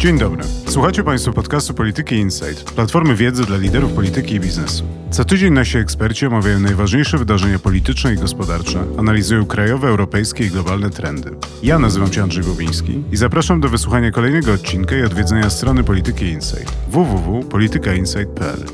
Dzień 0.00 0.18
dobry. 0.18 0.44
Słuchacie 0.66 1.04
Państwo 1.04 1.32
podcastu 1.32 1.74
Polityki 1.74 2.14
Insight, 2.14 2.70
platformy 2.74 3.14
wiedzy 3.14 3.44
dla 3.44 3.56
liderów 3.56 3.92
polityki 3.92 4.34
i 4.34 4.40
biznesu. 4.40 4.84
Co 5.10 5.24
tydzień 5.24 5.52
nasi 5.52 5.78
eksperci 5.78 6.26
omawiają 6.26 6.60
najważniejsze 6.60 7.18
wydarzenia 7.18 7.58
polityczne 7.58 8.14
i 8.14 8.16
gospodarcze, 8.16 8.84
analizują 8.98 9.46
krajowe, 9.46 9.88
europejskie 9.88 10.44
i 10.44 10.50
globalne 10.50 10.90
trendy. 10.90 11.30
Ja 11.62 11.78
nazywam 11.78 12.12
się 12.12 12.22
Andrzej 12.22 12.44
Bobiński 12.44 13.02
i 13.12 13.16
zapraszam 13.16 13.60
do 13.60 13.68
wysłuchania 13.68 14.10
kolejnego 14.10 14.52
odcinka 14.52 14.96
i 14.96 15.02
odwiedzenia 15.02 15.50
strony 15.50 15.84
Polityki 15.84 16.24
Insight 16.24 16.72
www.politykainsight.pl. 16.88 18.64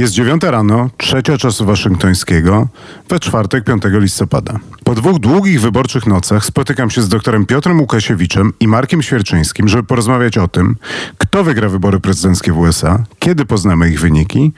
Jest 0.00 0.12
dziewiąta 0.12 0.50
rano, 0.50 0.90
trzecia 0.96 1.38
czasu 1.38 1.64
waszyngtońskiego, 1.64 2.68
we 3.08 3.20
czwartek 3.20 3.64
5 3.64 3.82
listopada. 3.84 4.58
Po 4.84 4.94
dwóch 4.94 5.18
długich 5.18 5.60
wyborczych 5.60 6.06
nocach 6.06 6.44
spotykam 6.44 6.90
się 6.90 7.02
z 7.02 7.08
doktorem 7.08 7.46
Piotrem 7.46 7.80
Łukasiewiczem 7.80 8.52
i 8.60 8.68
Markiem 8.68 9.02
Świerczyńskim, 9.02 9.68
żeby 9.68 9.82
porozmawiać 9.82 10.38
o 10.38 10.48
tym, 10.48 10.76
kto 11.18 11.44
wygra 11.44 11.68
wybory 11.68 12.00
prezydenckie 12.00 12.52
w 12.52 12.58
USA, 12.58 13.04
kiedy 13.18 13.44
poznamy 13.44 13.90
ich 13.90 14.00
wyniki 14.00 14.52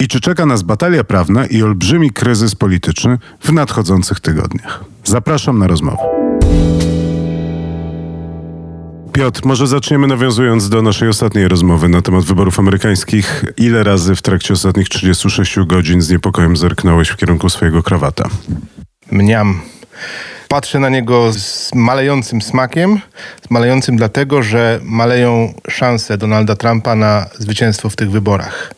i 0.00 0.08
czy 0.08 0.20
czeka 0.20 0.46
nas 0.46 0.62
batalia 0.62 1.04
prawna 1.04 1.46
i 1.46 1.62
olbrzymi 1.62 2.10
kryzys 2.10 2.54
polityczny 2.54 3.18
w 3.40 3.52
nadchodzących 3.52 4.20
tygodniach. 4.20 4.84
Zapraszam 5.04 5.58
na 5.58 5.66
rozmowę. 5.66 6.02
Piotr, 9.16 9.40
może 9.44 9.66
zaczniemy 9.66 10.06
nawiązując 10.06 10.68
do 10.68 10.82
naszej 10.82 11.08
ostatniej 11.08 11.48
rozmowy 11.48 11.88
na 11.88 12.02
temat 12.02 12.24
wyborów 12.24 12.58
amerykańskich. 12.58 13.44
Ile 13.56 13.84
razy 13.84 14.16
w 14.16 14.22
trakcie 14.22 14.54
ostatnich 14.54 14.88
36 14.88 15.58
godzin 15.66 16.02
z 16.02 16.10
niepokojem 16.10 16.56
zerknąłeś 16.56 17.08
w 17.08 17.16
kierunku 17.16 17.50
swojego 17.50 17.82
krawata? 17.82 18.28
Mniam. 19.10 19.60
Patrzę 20.48 20.78
na 20.78 20.88
niego 20.88 21.32
z 21.32 21.74
malejącym 21.74 22.42
smakiem, 22.42 23.00
z 23.46 23.50
malejącym 23.50 23.96
dlatego, 23.96 24.42
że 24.42 24.80
maleją 24.82 25.54
szanse 25.68 26.18
Donalda 26.18 26.56
Trumpa 26.56 26.94
na 26.94 27.26
zwycięstwo 27.38 27.88
w 27.90 27.96
tych 27.96 28.10
wyborach. 28.10 28.72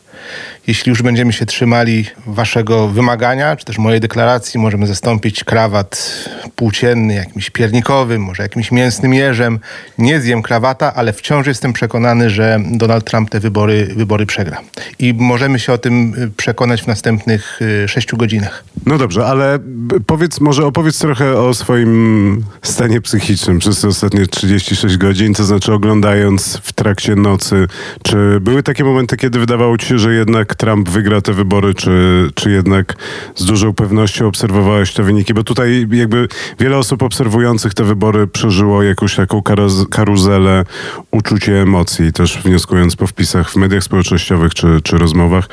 Jeśli 0.69 0.91
już 0.91 1.03
będziemy 1.03 1.33
się 1.33 1.47
trzymali 1.47 2.05
waszego 2.27 2.89
wymagania, 2.89 3.57
czy 3.57 3.65
też 3.65 3.79
mojej 3.79 4.01
deklaracji, 4.01 4.61
możemy 4.61 4.87
zastąpić 4.87 5.45
krawat 5.45 6.25
płócienny 6.57 7.15
jakimś 7.15 7.51
piernikowym, 7.51 8.23
może 8.23 8.43
jakimś 8.43 8.73
mięsnym 8.73 9.15
jeżem. 9.15 9.59
Nie 9.99 10.21
zjem 10.21 10.43
krawata, 10.43 10.95
ale 10.95 11.13
wciąż 11.13 11.47
jestem 11.47 11.73
przekonany, 11.73 12.31
że 12.31 12.61
Donald 12.71 13.05
Trump 13.05 13.31
te 13.31 13.41
wybory, 13.41 13.89
wybory 13.97 14.27
przegra. 14.27 14.61
I 14.99 15.15
możemy 15.15 15.59
się 15.59 15.73
o 15.73 15.79
tym 15.79 16.15
y, 16.19 16.31
przekonać 16.37 16.83
w 16.83 16.87
następnych 16.87 17.61
y, 17.63 17.89
sześciu 17.89 18.17
godzinach. 18.17 18.65
No 18.87 18.99
dobrze, 18.99 19.27
ale 19.27 19.59
powiedz, 20.07 20.41
może 20.41 20.67
opowiedz 20.67 20.99
trochę 20.99 21.39
o 21.39 21.55
swoim 21.55 22.45
stanie 22.63 23.01
psychicznym 23.01 23.59
przez 23.59 23.81
te 23.81 23.89
ostatnie 23.89 24.27
36 24.27 24.97
godzin, 24.97 25.35
to 25.35 25.45
znaczy 25.45 25.73
oglądając 25.73 26.61
w 26.63 26.73
trakcie 26.73 27.17
nocy. 27.17 27.67
Czy 28.03 28.41
były 28.41 28.63
takie 28.63 28.85
momenty, 28.85 29.17
kiedy 29.17 29.39
wydawało 29.39 29.79
ci 29.79 29.87
się, 29.87 29.99
że 29.99 30.15
jednak 30.15 30.58
Trump 30.59 30.89
wygra 30.89 31.20
te 31.20 31.33
wybory, 31.33 31.75
czy, 31.75 32.28
czy 32.34 32.51
jednak 32.51 32.97
z 33.34 33.45
dużą 33.45 33.75
pewnością 33.75 34.27
obserwowałeś 34.27 34.92
te 34.92 35.03
wyniki? 35.03 35.34
Bo 35.34 35.45
tutaj 35.45 35.87
jakby 35.91 36.28
wiele 36.61 36.78
osób 36.78 37.03
obserwujących 37.03 37.75
te 37.75 37.84
wybory 37.84 38.27
przeżyło 38.27 38.83
jakąś 38.83 39.17
taką 39.17 39.42
karuzelę 39.91 40.65
uczucie 41.11 41.62
emocji, 41.62 42.12
też 42.12 42.39
wnioskując 42.39 42.97
po 42.97 43.06
wpisach 43.06 43.50
w 43.50 43.56
mediach 43.56 43.83
społecznościowych 43.83 44.55
czy, 44.55 44.67
czy 44.83 44.98
rozmowach. 44.98 45.48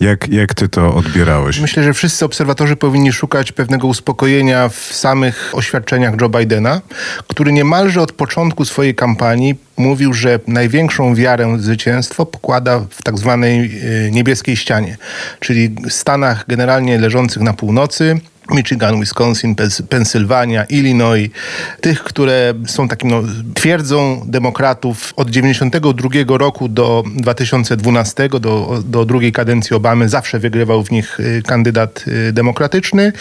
Jak, 0.00 0.28
jak 0.28 0.54
ty 0.54 0.68
to 0.68 0.94
odbierałeś? 0.94 1.60
Myślę, 1.60 1.82
że 1.82 1.94
wszyscy 1.94 2.24
obserwatorzy 2.24 2.76
powinni 2.76 3.12
szukać 3.12 3.52
pewnego 3.52 3.86
uspokojenia 3.86 4.68
w 4.68 4.74
samych 4.74 5.50
oświadczeniach 5.52 6.14
Joe 6.20 6.28
Bidena, 6.28 6.80
który 7.28 7.52
niemalże 7.52 8.02
od 8.02 8.12
początku 8.12 8.64
swojej 8.64 8.94
kampanii 8.94 9.54
mówił, 9.76 10.14
że 10.14 10.40
największą 10.46 11.14
wiarę 11.14 11.56
w 11.56 11.62
zwycięstwo 11.62 12.26
pokłada 12.26 12.80
w 12.90 13.02
tak 13.02 13.18
zwanej 13.18 13.80
e, 14.06 14.10
niebieskiej 14.48 14.56
ścianie, 14.56 14.96
czyli 15.40 15.74
Stanach 15.88 16.44
generalnie 16.48 16.98
leżących 16.98 17.42
na 17.42 17.52
północy, 17.52 18.20
Michigan, 18.50 19.00
Wisconsin, 19.00 19.54
Pensylwania, 19.88 20.64
Illinois, 20.64 21.30
tych, 21.80 22.02
które 22.02 22.54
są 22.66 22.88
takim 22.88 23.10
no, 23.10 23.22
twierdzą 23.54 24.22
demokratów 24.26 25.12
od 25.16 25.30
92 25.30 26.38
roku 26.38 26.68
do 26.68 27.04
2012, 27.16 28.28
do, 28.28 28.82
do 28.84 29.04
drugiej 29.04 29.32
kadencji 29.32 29.76
Obamy, 29.76 30.08
zawsze 30.08 30.38
wygrywał 30.38 30.84
w 30.84 30.90
nich 30.90 31.20
y, 31.20 31.42
kandydat 31.46 32.04
y, 32.08 32.32
demokratyczny. 32.32 33.12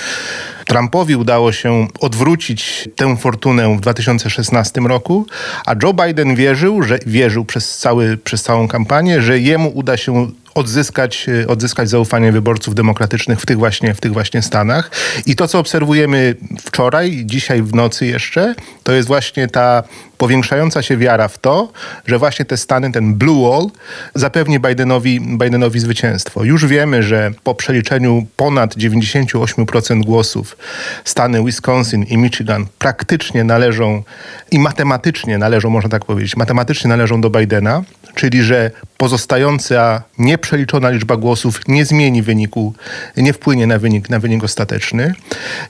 Trumpowi 0.65 1.15
udało 1.15 1.51
się 1.51 1.87
odwrócić 1.99 2.89
tę 2.95 3.17
fortunę 3.17 3.77
w 3.77 3.81
2016 3.81 4.81
roku, 4.81 5.25
a 5.65 5.75
Joe 5.83 5.93
Biden 5.93 6.35
wierzył, 6.35 6.83
że 6.83 6.99
wierzył 7.05 7.45
przez, 7.45 7.77
cały, 7.77 8.17
przez 8.17 8.43
całą 8.43 8.67
kampanię, 8.67 9.21
że 9.21 9.39
jemu 9.39 9.71
uda 9.75 9.97
się 9.97 10.31
odzyskać, 10.57 11.25
e, 11.43 11.47
odzyskać 11.47 11.89
zaufanie 11.89 12.31
wyborców 12.31 12.75
demokratycznych 12.75 13.41
w 13.41 13.45
tych 13.45 13.57
właśnie, 13.57 13.93
w 13.93 14.01
tych 14.01 14.13
właśnie 14.13 14.41
Stanach. 14.41 14.91
I 15.25 15.35
to, 15.35 15.47
co 15.47 15.59
obserwujemy 15.59 16.35
wczoraj, 16.61 17.21
dzisiaj 17.25 17.61
w 17.61 17.73
nocy 17.73 18.05
jeszcze, 18.05 18.55
to 18.83 18.91
jest 18.91 19.07
właśnie 19.07 19.47
ta 19.47 19.83
powiększająca 20.17 20.81
się 20.81 20.97
wiara 20.97 21.27
w 21.27 21.37
to, 21.37 21.71
że 22.05 22.17
właśnie 22.17 22.45
te 22.45 22.57
Stany, 22.57 22.91
ten 22.91 23.15
Blue 23.15 23.49
Wall 23.49 23.69
zapewni 24.15 24.59
Bidenowi, 24.59 25.21
Bidenowi 25.21 25.79
zwycięstwo. 25.79 26.43
Już 26.43 26.65
wiemy, 26.65 27.03
że 27.03 27.31
po 27.43 27.55
przeliczeniu 27.55 28.25
ponad 28.35 28.75
98% 28.75 30.03
głosów 30.03 30.57
Stany 31.05 31.43
Wisconsin 31.43 32.03
i 32.03 32.17
Michigan 32.17 32.65
praktycznie 32.79 33.43
należą 33.43 34.03
i 34.51 34.59
matematycznie 34.59 35.37
należą, 35.37 35.69
można 35.69 35.89
tak 35.89 36.05
powiedzieć, 36.05 36.37
matematycznie 36.37 36.89
należą 36.89 37.21
do 37.21 37.29
Bidena, 37.29 37.83
czyli 38.15 38.43
że 38.43 38.71
pozostająca 38.97 40.03
nieprzeliczona 40.17 40.89
liczba 40.89 41.17
głosów 41.17 41.61
nie 41.67 41.85
zmieni 41.85 42.21
wyniku, 42.21 42.73
nie 43.17 43.33
wpłynie 43.33 43.67
na 43.67 43.79
wynik, 43.79 44.09
na 44.09 44.19
wynik 44.19 44.43
ostateczny. 44.43 45.13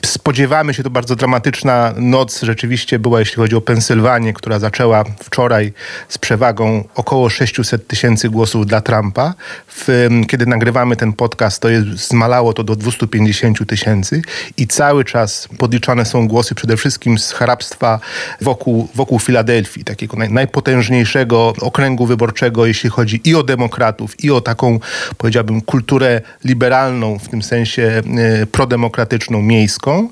Spodziewamy 0.06 0.74
się, 0.74 0.84
to 0.84 0.90
bardzo 0.90 1.16
dramatyczna 1.16 1.94
noc 1.98 2.42
rzeczywiście 2.42 3.00
była, 3.00 3.20
jeśli 3.20 3.36
chodzi 3.36 3.56
o 3.56 3.62
Pensylwanię, 3.62 4.34
która 4.38 4.60
zaczęła 4.60 5.04
wczoraj 5.24 5.74
z 6.10 6.18
przewagą 6.18 6.84
około 6.96 7.30
600 7.30 7.88
tysięcy 7.88 8.30
głosów 8.30 8.66
dla 8.66 8.82
Trumpa. 8.82 9.34
W, 9.68 10.08
kiedy 10.28 10.46
nagrywamy 10.46 10.96
ten 10.96 11.14
podcast, 11.14 11.62
to 11.62 11.70
jest, 11.70 11.88
zmalało 11.88 12.54
to 12.54 12.64
do 12.64 12.76
250 12.76 13.68
tysięcy 13.68 14.22
i 14.58 14.68
cały 14.68 15.06
czas 15.06 15.48
podliczane 15.58 16.06
są 16.06 16.28
głosy 16.28 16.56
przede 16.56 16.78
wszystkim 16.78 17.18
z 17.20 17.32
hrabstwa 17.32 18.00
wokół, 18.42 18.88
wokół 18.96 19.20
Filadelfii, 19.20 19.84
takiego 19.84 20.18
naj, 20.18 20.32
najpotężniejszego 20.32 21.54
okręgu 21.62 22.06
wyborczego, 22.06 22.66
jeśli 22.66 22.90
chodzi 22.90 23.22
i 23.24 23.36
o 23.36 23.44
demokratów, 23.44 24.24
i 24.24 24.32
o 24.32 24.42
taką, 24.42 24.80
powiedziałbym, 25.18 25.62
kulturę 25.62 26.22
liberalną, 26.44 27.20
w 27.20 27.30
tym 27.30 27.44
sensie 27.44 28.02
y, 28.44 28.46
prodemokratyczną, 28.46 29.42
miejską. 29.42 30.10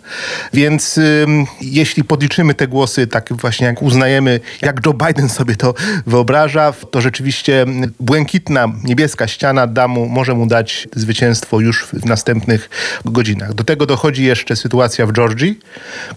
Więc 0.54 0.98
y, 0.98 1.26
jeśli 1.62 2.04
podliczymy 2.04 2.54
te 2.54 2.68
głosy, 2.68 3.08
tak 3.08 3.34
właśnie 3.34 3.68
jak 3.68 3.82
uznajemy, 3.82 4.15
jak 4.62 4.86
Joe 4.86 4.94
Biden 4.94 5.30
sobie 5.30 5.56
to 5.56 5.74
wyobraża, 6.08 6.74
to 6.92 7.02
rzeczywiście 7.02 7.66
błękitna, 8.00 8.68
niebieska 8.84 9.28
ściana 9.28 9.68
da 9.68 9.88
mu, 9.88 10.06
może 10.06 10.34
mu 10.34 10.48
dać 10.48 10.88
zwycięstwo 10.96 11.60
już 11.60 11.86
w 11.86 12.06
następnych 12.06 12.70
godzinach. 13.06 13.54
Do 13.54 13.64
tego 13.64 13.86
dochodzi 13.86 14.24
jeszcze 14.24 14.56
sytuacja 14.56 15.06
w 15.06 15.12
Georgii, 15.12 15.60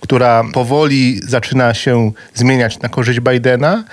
która 0.00 0.44
powoli 0.52 1.20
zaczyna 1.24 1.74
się 1.74 2.12
zmieniać 2.34 2.78
na 2.78 2.88
korzyść 2.88 3.20
Bidena. 3.20 3.84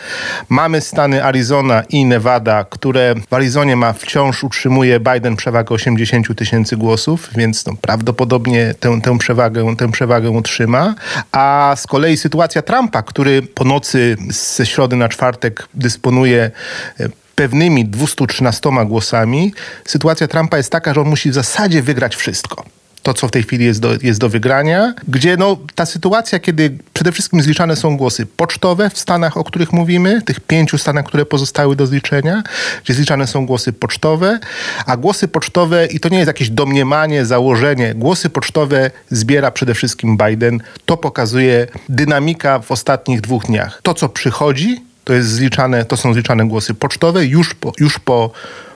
Mamy 0.50 0.82
stany 0.82 1.24
Arizona 1.24 1.84
i 1.90 2.06
Nevada, 2.06 2.64
które 2.64 3.16
w 3.30 3.34
Arizonie 3.34 3.76
ma 3.76 3.94
wciąż 3.94 4.44
utrzymuje 4.44 5.00
Biden 5.00 5.36
przewagę 5.36 5.76
80 5.76 6.36
tysięcy 6.36 6.78
głosów, 6.78 7.30
więc 7.36 7.66
no, 7.66 7.74
prawdopodobnie 7.82 8.74
tę, 8.80 9.02
tę, 9.02 9.18
przewagę, 9.18 9.76
tę 9.76 9.92
przewagę 9.92 10.30
utrzyma. 10.30 10.96
A 11.32 11.74
z 11.78 11.88
kolei 11.88 12.18
sytuacja 12.18 12.62
Trumpa, 12.62 13.02
który 13.04 13.42
po 13.42 13.64
nocy 13.64 13.95
nocy 13.96 14.18
ze 14.30 14.66
środy 14.66 14.96
na 14.96 15.10
czwartek 15.10 15.68
dysponuje 15.74 16.52
e, 17.00 17.10
pewnymi 17.36 17.86
213 17.86 18.70
głosami, 18.86 19.54
sytuacja 19.86 20.28
Trumpa 20.28 20.58
jest 20.58 20.72
taka, 20.72 20.94
że 20.94 21.02
on 21.02 21.08
musi 21.08 21.32
w 21.32 21.34
zasadzie 21.34 21.82
wygrać 21.82 22.16
wszystko 22.16 22.64
to, 23.06 23.14
co 23.14 23.28
w 23.28 23.32
tej 23.32 23.44
chwili 23.44 23.66
jest 23.66 23.80
do, 23.80 23.94
jest 24.02 24.20
do 24.20 24.30
wygrania, 24.30 24.94
gdzie 25.08 25.38
no, 25.38 25.58
ta 25.76 25.86
sytuacja, 25.86 26.40
kiedy 26.40 26.78
przede 26.94 27.12
wszystkim 27.12 27.42
zliczane 27.42 27.76
są 27.76 27.98
głosy 27.98 28.26
pocztowe 28.26 28.90
w 28.90 29.00
Stanach, 29.00 29.38
o 29.38 29.44
których 29.44 29.74
mówimy, 29.74 30.22
tych 30.22 30.40
pięciu 30.40 30.78
Stanach, 30.78 31.06
które 31.06 31.26
pozostały 31.26 31.76
do 31.76 31.88
zliczenia, 31.88 32.44
gdzie 32.84 32.94
zliczane 32.94 33.28
są 33.28 33.46
głosy 33.46 33.74
pocztowe, 33.74 34.40
a 34.86 34.98
głosy 34.98 35.28
pocztowe, 35.28 35.86
i 35.86 36.00
to 36.00 36.10
nie 36.10 36.18
jest 36.18 36.28
jakieś 36.28 36.50
domniemanie, 36.50 37.26
założenie, 37.26 37.96
głosy 37.96 38.30
pocztowe 38.30 38.92
zbiera 39.10 39.52
przede 39.52 39.74
wszystkim 39.74 40.18
Biden. 40.18 40.60
To 40.86 40.98
pokazuje 40.98 41.68
dynamika 41.90 42.60
w 42.60 42.72
ostatnich 42.72 43.22
dwóch 43.22 43.46
dniach. 43.46 43.80
To, 43.84 43.94
co 43.94 44.10
przychodzi, 44.10 44.82
to, 45.06 45.14
jest 45.14 45.30
zliczane, 45.30 45.86
to 45.86 45.98
są 45.98 46.14
zliczane 46.14 46.48
głosy 46.48 46.74
pocztowe 46.74 47.26
już 47.26 47.54
po, 47.54 47.74
już 47.80 48.00
po 48.00 48.32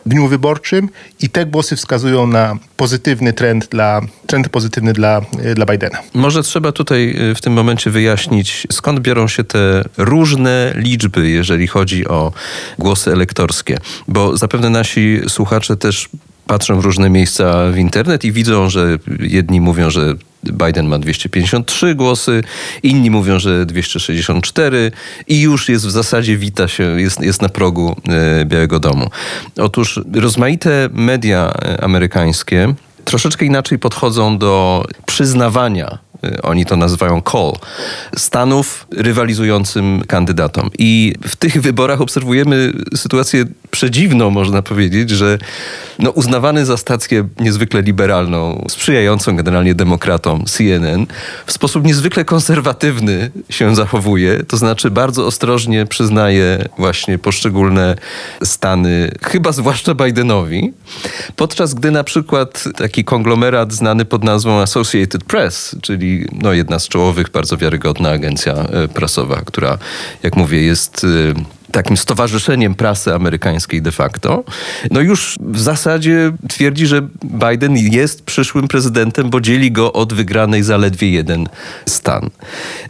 dniu 0.05 0.27
wyborczym 0.27 0.89
i 1.21 1.29
te 1.29 1.45
głosy 1.45 1.75
wskazują 1.75 2.27
na 2.27 2.57
pozytywny 2.77 3.33
trend 3.33 3.67
dla, 3.67 4.01
trend 4.27 4.49
pozytywny 4.49 4.93
dla, 4.93 5.21
dla 5.55 5.65
Bidena. 5.65 5.97
Może 6.13 6.43
trzeba 6.43 6.71
tutaj 6.71 7.15
y, 7.31 7.35
w 7.35 7.41
tym 7.41 7.53
momencie 7.53 7.91
wyjaśnić, 7.91 8.67
skąd 8.71 8.99
biorą 8.99 9.27
się 9.27 9.43
te 9.43 9.83
różne 9.97 10.73
liczby, 10.75 11.29
jeżeli 11.29 11.67
chodzi 11.67 12.07
o 12.07 12.31
głosy 12.79 13.11
elektorskie, 13.11 13.77
bo 14.07 14.37
zapewne 14.37 14.69
nasi 14.69 15.21
słuchacze 15.27 15.77
też 15.77 16.09
patrzą 16.49 16.79
w 16.79 16.85
różne 16.85 17.09
miejsca 17.09 17.71
w 17.71 17.77
internet 17.77 18.25
i 18.25 18.31
widzą, 18.31 18.69
że 18.69 18.97
jedni 19.19 19.61
mówią, 19.61 19.89
że 19.89 20.15
Biden 20.43 20.87
ma 20.87 20.99
253 20.99 21.95
głosy, 21.95 22.43
inni 22.83 23.11
mówią, 23.11 23.39
że 23.39 23.65
264 23.65 24.91
i 25.27 25.41
już 25.41 25.69
jest 25.69 25.87
w 25.87 25.91
zasadzie 25.91 26.37
wita 26.37 26.67
się, 26.67 27.01
jest, 27.01 27.21
jest 27.21 27.41
na 27.41 27.49
progu 27.49 27.95
e, 28.09 28.45
Białego 28.45 28.79
Domu. 28.79 29.09
Otóż 29.57 29.99
rozmaite 30.13 30.89
media 30.93 31.53
e, 31.61 31.83
amerykańskie 31.83 32.73
troszeczkę 33.05 33.45
inaczej 33.45 33.79
podchodzą 33.79 34.37
do 34.37 34.83
przyznawania 35.05 36.08
oni 36.43 36.65
to 36.65 36.75
nazywają 36.75 37.21
call, 37.31 37.53
stanów 38.17 38.87
rywalizującym 38.91 40.03
kandydatom. 40.07 40.69
I 40.77 41.13
w 41.27 41.35
tych 41.35 41.61
wyborach 41.61 42.01
obserwujemy 42.01 42.73
sytuację 42.95 43.45
przedziwną, 43.71 44.29
można 44.29 44.61
powiedzieć, 44.61 45.09
że 45.09 45.37
no, 45.99 46.09
uznawany 46.09 46.65
za 46.65 46.77
stację 46.77 47.27
niezwykle 47.39 47.81
liberalną, 47.81 48.65
sprzyjającą 48.69 49.35
generalnie 49.35 49.75
demokratom 49.75 50.45
CNN, 50.45 51.05
w 51.45 51.51
sposób 51.51 51.85
niezwykle 51.85 52.25
konserwatywny 52.25 53.31
się 53.49 53.75
zachowuje, 53.75 54.43
to 54.43 54.57
znaczy 54.57 54.91
bardzo 54.91 55.25
ostrożnie 55.25 55.85
przyznaje 55.85 56.69
właśnie 56.77 57.17
poszczególne 57.17 57.95
stany, 58.43 59.11
chyba 59.21 59.51
zwłaszcza 59.51 59.95
Bidenowi, 59.95 60.73
podczas 61.35 61.73
gdy 61.73 61.91
na 61.91 62.03
przykład 62.03 62.63
taki 62.77 63.03
konglomerat 63.03 63.73
znany 63.73 64.05
pod 64.05 64.23
nazwą 64.23 64.61
Associated 64.61 65.23
Press, 65.23 65.75
czyli 65.81 66.08
no, 66.31 66.53
jedna 66.53 66.79
z 66.79 66.87
czołowych, 66.87 67.29
bardzo 67.29 67.57
wiarygodna 67.57 68.09
agencja 68.09 68.53
e, 68.53 68.87
prasowa, 68.87 69.41
która, 69.45 69.77
jak 70.23 70.35
mówię, 70.35 70.61
jest 70.61 71.03
e, 71.03 71.58
takim 71.71 71.97
stowarzyszeniem 71.97 72.75
prasy 72.75 73.13
amerykańskiej 73.13 73.81
de 73.81 73.91
facto, 73.91 74.43
no 74.91 75.01
już 75.01 75.37
w 75.41 75.59
zasadzie 75.59 76.31
twierdzi, 76.49 76.87
że 76.87 77.07
Biden 77.23 77.77
jest 77.77 78.23
przyszłym 78.23 78.67
prezydentem, 78.67 79.29
bo 79.29 79.41
dzieli 79.41 79.71
go 79.71 79.93
od 79.93 80.13
wygranej 80.13 80.63
zaledwie 80.63 81.11
jeden 81.11 81.47
stan. 81.85 82.29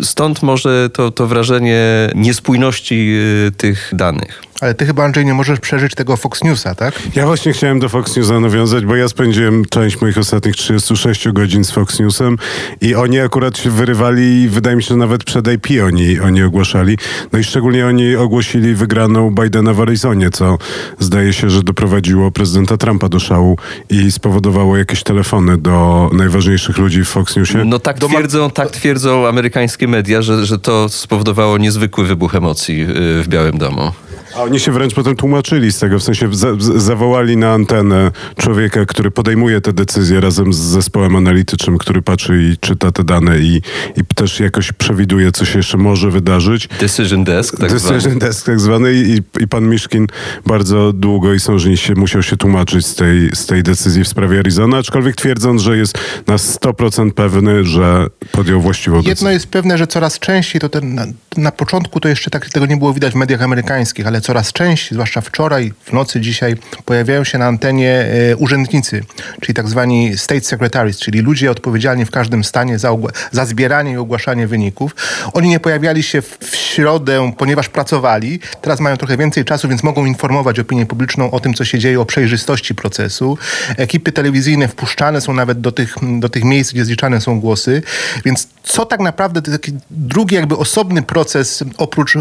Stąd 0.02 0.44
może 0.44 0.90
to, 0.90 1.12
to 1.12 1.28
wrażenie 1.28 2.10
niespójności 2.16 3.16
e, 3.48 3.52
tych 3.52 3.92
danych. 3.94 4.50
Ale 4.62 4.74
ty 4.74 4.86
chyba, 4.86 5.04
Andrzej, 5.04 5.26
nie 5.26 5.34
możesz 5.34 5.60
przeżyć 5.60 5.96
tego 5.96 6.18
Fox 6.18 6.44
Newsa, 6.44 6.76
tak? 6.76 7.02
Ja 7.16 7.26
właśnie 7.26 7.54
chciałem 7.54 7.80
do 7.80 7.90
Fox 7.90 8.16
Newsa 8.16 8.40
nawiązać, 8.40 8.86
bo 8.86 8.96
ja 8.96 9.08
spędziłem 9.08 9.66
część 9.66 10.02
moich 10.02 10.18
ostatnich 10.18 10.56
36 10.56 11.30
godzin 11.30 11.64
z 11.64 11.72
Fox 11.72 12.00
Newsem 12.00 12.38
i 12.82 12.96
oni 12.96 13.20
akurat 13.20 13.58
się 13.58 13.70
wyrywali, 13.70 14.50
wydaje 14.50 14.76
mi 14.76 14.84
się, 14.84 14.88
że 14.88 14.96
nawet 14.96 15.24
przed 15.24 15.48
IP 15.48 15.68
oni, 15.86 16.20
oni 16.20 16.44
ogłaszali. 16.44 16.98
No 17.32 17.40
i 17.40 17.44
szczególnie 17.44 17.88
oni 17.88 18.16
ogłosili 18.16 18.69
wygraną 18.76 19.32
Bidena 19.32 19.74
w 19.74 19.82
Arizonie, 19.82 20.30
co 20.30 20.58
zdaje 21.00 21.34
się, 21.34 21.50
że 21.50 21.64
doprowadziło 21.64 22.32
prezydenta 22.32 22.78
Trumpa 22.78 23.10
do 23.10 23.20
szału 23.20 23.58
i 23.90 24.12
spowodowało 24.12 24.78
jakieś 24.78 25.04
telefony 25.04 25.58
do 25.58 26.10
najważniejszych 26.14 26.78
ludzi 26.78 27.04
w 27.04 27.08
Fox 27.08 27.36
Newsie. 27.36 27.58
No 27.66 27.80
tak 27.80 28.00
twierdzą, 28.00 28.50
tak 28.52 28.72
twierdzą 28.72 29.28
amerykańskie 29.28 29.88
media, 29.88 30.22
że, 30.22 30.46
że 30.46 30.60
to 30.60 30.90
spowodowało 30.90 31.58
niezwykły 31.58 32.06
wybuch 32.06 32.36
emocji 32.36 32.82
y, 32.82 32.86
w 33.24 33.28
Białym 33.28 33.58
Domu. 33.58 33.92
A 34.36 34.44
oni 34.44 34.60
się 34.60 34.72
wręcz 34.72 34.94
potem 34.94 35.16
tłumaczyli 35.16 35.72
z 35.72 35.80
tego, 35.80 36.00
w 36.00 36.04
sensie 36.04 36.30
za, 36.32 36.48
zawołali 36.76 37.38
na 37.38 37.54
antenę 37.54 38.12
człowieka, 38.38 38.86
który 38.86 39.12
podejmuje 39.12 39.62
te 39.62 39.74
decyzje 39.74 40.22
razem 40.22 40.54
z 40.54 40.58
zespołem 40.58 41.16
analitycznym, 41.16 41.78
który 41.78 42.02
patrzy 42.02 42.44
i 42.44 42.58
czyta 42.58 42.92
te 42.92 43.04
dane 43.04 43.40
i, 43.40 43.62
i 43.98 44.06
też 44.16 44.40
jakoś 44.40 44.72
przewiduje, 44.72 45.32
co 45.32 45.46
się 45.46 45.60
jeszcze 45.60 45.78
może 45.78 46.12
wydarzyć. 46.12 46.70
Decision 46.80 47.24
Desk, 47.24 47.58
tak 47.58 47.72
Decision 47.72 48.00
zwany. 48.00 48.20
Desk, 48.20 48.46
tak 48.46 48.60
zwany. 48.60 48.94
I, 48.94 49.22
I 49.40 49.48
pan 49.48 49.70
Miszkin 49.70 50.08
bardzo 50.46 50.94
długo 50.94 51.34
i 51.34 51.40
sążnie 51.40 51.78
się 51.78 51.94
musiał 51.96 52.24
się 52.24 52.38
tłumaczyć 52.38 52.86
z 52.86 52.96
tej, 52.96 53.30
z 53.34 53.46
tej 53.46 53.64
decyzji 53.64 54.04
w 54.04 54.08
sprawie 54.08 54.40
Arizona, 54.40 54.78
aczkolwiek 54.78 55.16
twierdząc, 55.16 55.62
że 55.62 55.78
jest 55.78 55.98
na 56.28 56.36
100% 56.36 57.12
pewny, 57.12 57.66
że 57.66 58.08
podjął 58.32 58.62
właściwą 58.62 58.98
decyzję. 58.98 59.12
Jedno 59.12 59.32
jest 59.32 59.48
pewne, 59.48 59.78
że 59.78 59.88
coraz 59.88 60.20
częściej, 60.20 60.62
to 60.62 60.70
ten, 60.70 60.96
na, 60.96 61.06
na 61.38 61.52
początku 61.52 62.00
to 62.00 62.10
jeszcze 62.10 62.30
tak 62.30 62.50
tego 62.50 62.66
nie 62.66 62.78
było 62.78 62.94
widać 62.94 63.14
w 63.14 63.16
mediach 63.16 63.42
amerykańskich, 63.42 64.08
ale 64.08 64.19
coraz 64.22 64.54
częściej, 64.54 64.96
zwłaszcza 64.96 65.22
wczoraj, 65.22 65.74
w 65.86 65.94
nocy 65.94 66.22
dzisiaj, 66.22 66.56
pojawiają 66.86 67.24
się 67.24 67.38
na 67.38 67.46
antenie 67.46 68.06
e, 68.32 68.36
urzędnicy, 68.36 69.04
czyli 69.42 69.54
tak 69.54 69.68
zwani 69.68 70.18
state 70.18 70.42
secretaries, 70.42 71.00
czyli 71.00 71.20
ludzie 71.20 71.52
odpowiedzialni 71.52 72.06
w 72.06 72.12
każdym 72.12 72.44
stanie 72.44 72.80
za, 72.80 72.90
za 73.32 73.46
zbieranie 73.46 73.92
i 73.92 73.98
ogłaszanie 73.98 74.48
wyników. 74.48 74.96
Oni 75.34 75.50
nie 75.50 75.60
pojawiali 75.60 76.04
się 76.04 76.22
w, 76.22 76.38
w 76.38 76.56
środę, 76.56 77.32
ponieważ 77.38 77.70
pracowali. 77.70 78.40
Teraz 78.62 78.80
mają 78.80 78.98
trochę 78.98 79.18
więcej 79.18 79.46
czasu, 79.46 79.70
więc 79.70 79.84
mogą 79.84 80.06
informować 80.06 80.60
opinię 80.60 80.86
publiczną 80.86 81.32
o 81.32 81.40
tym, 81.40 81.54
co 81.54 81.66
się 81.66 81.80
dzieje, 81.80 82.02
o 82.02 82.06
przejrzystości 82.06 82.76
procesu. 82.76 83.38
Ekipy 83.78 84.12
telewizyjne 84.12 84.68
wpuszczane 84.68 85.22
są 85.22 85.34
nawet 85.34 85.62
do 85.62 85.72
tych, 85.72 85.96
do 86.20 86.30
tych 86.30 86.44
miejsc, 86.44 86.74
gdzie 86.74 86.86
zliczane 86.86 87.22
są 87.22 87.40
głosy. 87.40 87.82
Więc 88.26 88.48
co 88.64 88.86
tak 88.86 89.00
naprawdę, 89.00 89.42
to 89.42 89.52
taki 89.52 89.72
drugi 89.92 90.36
jakby 90.36 90.58
osobny 90.58 91.02
proces, 91.02 91.64
oprócz 91.78 92.18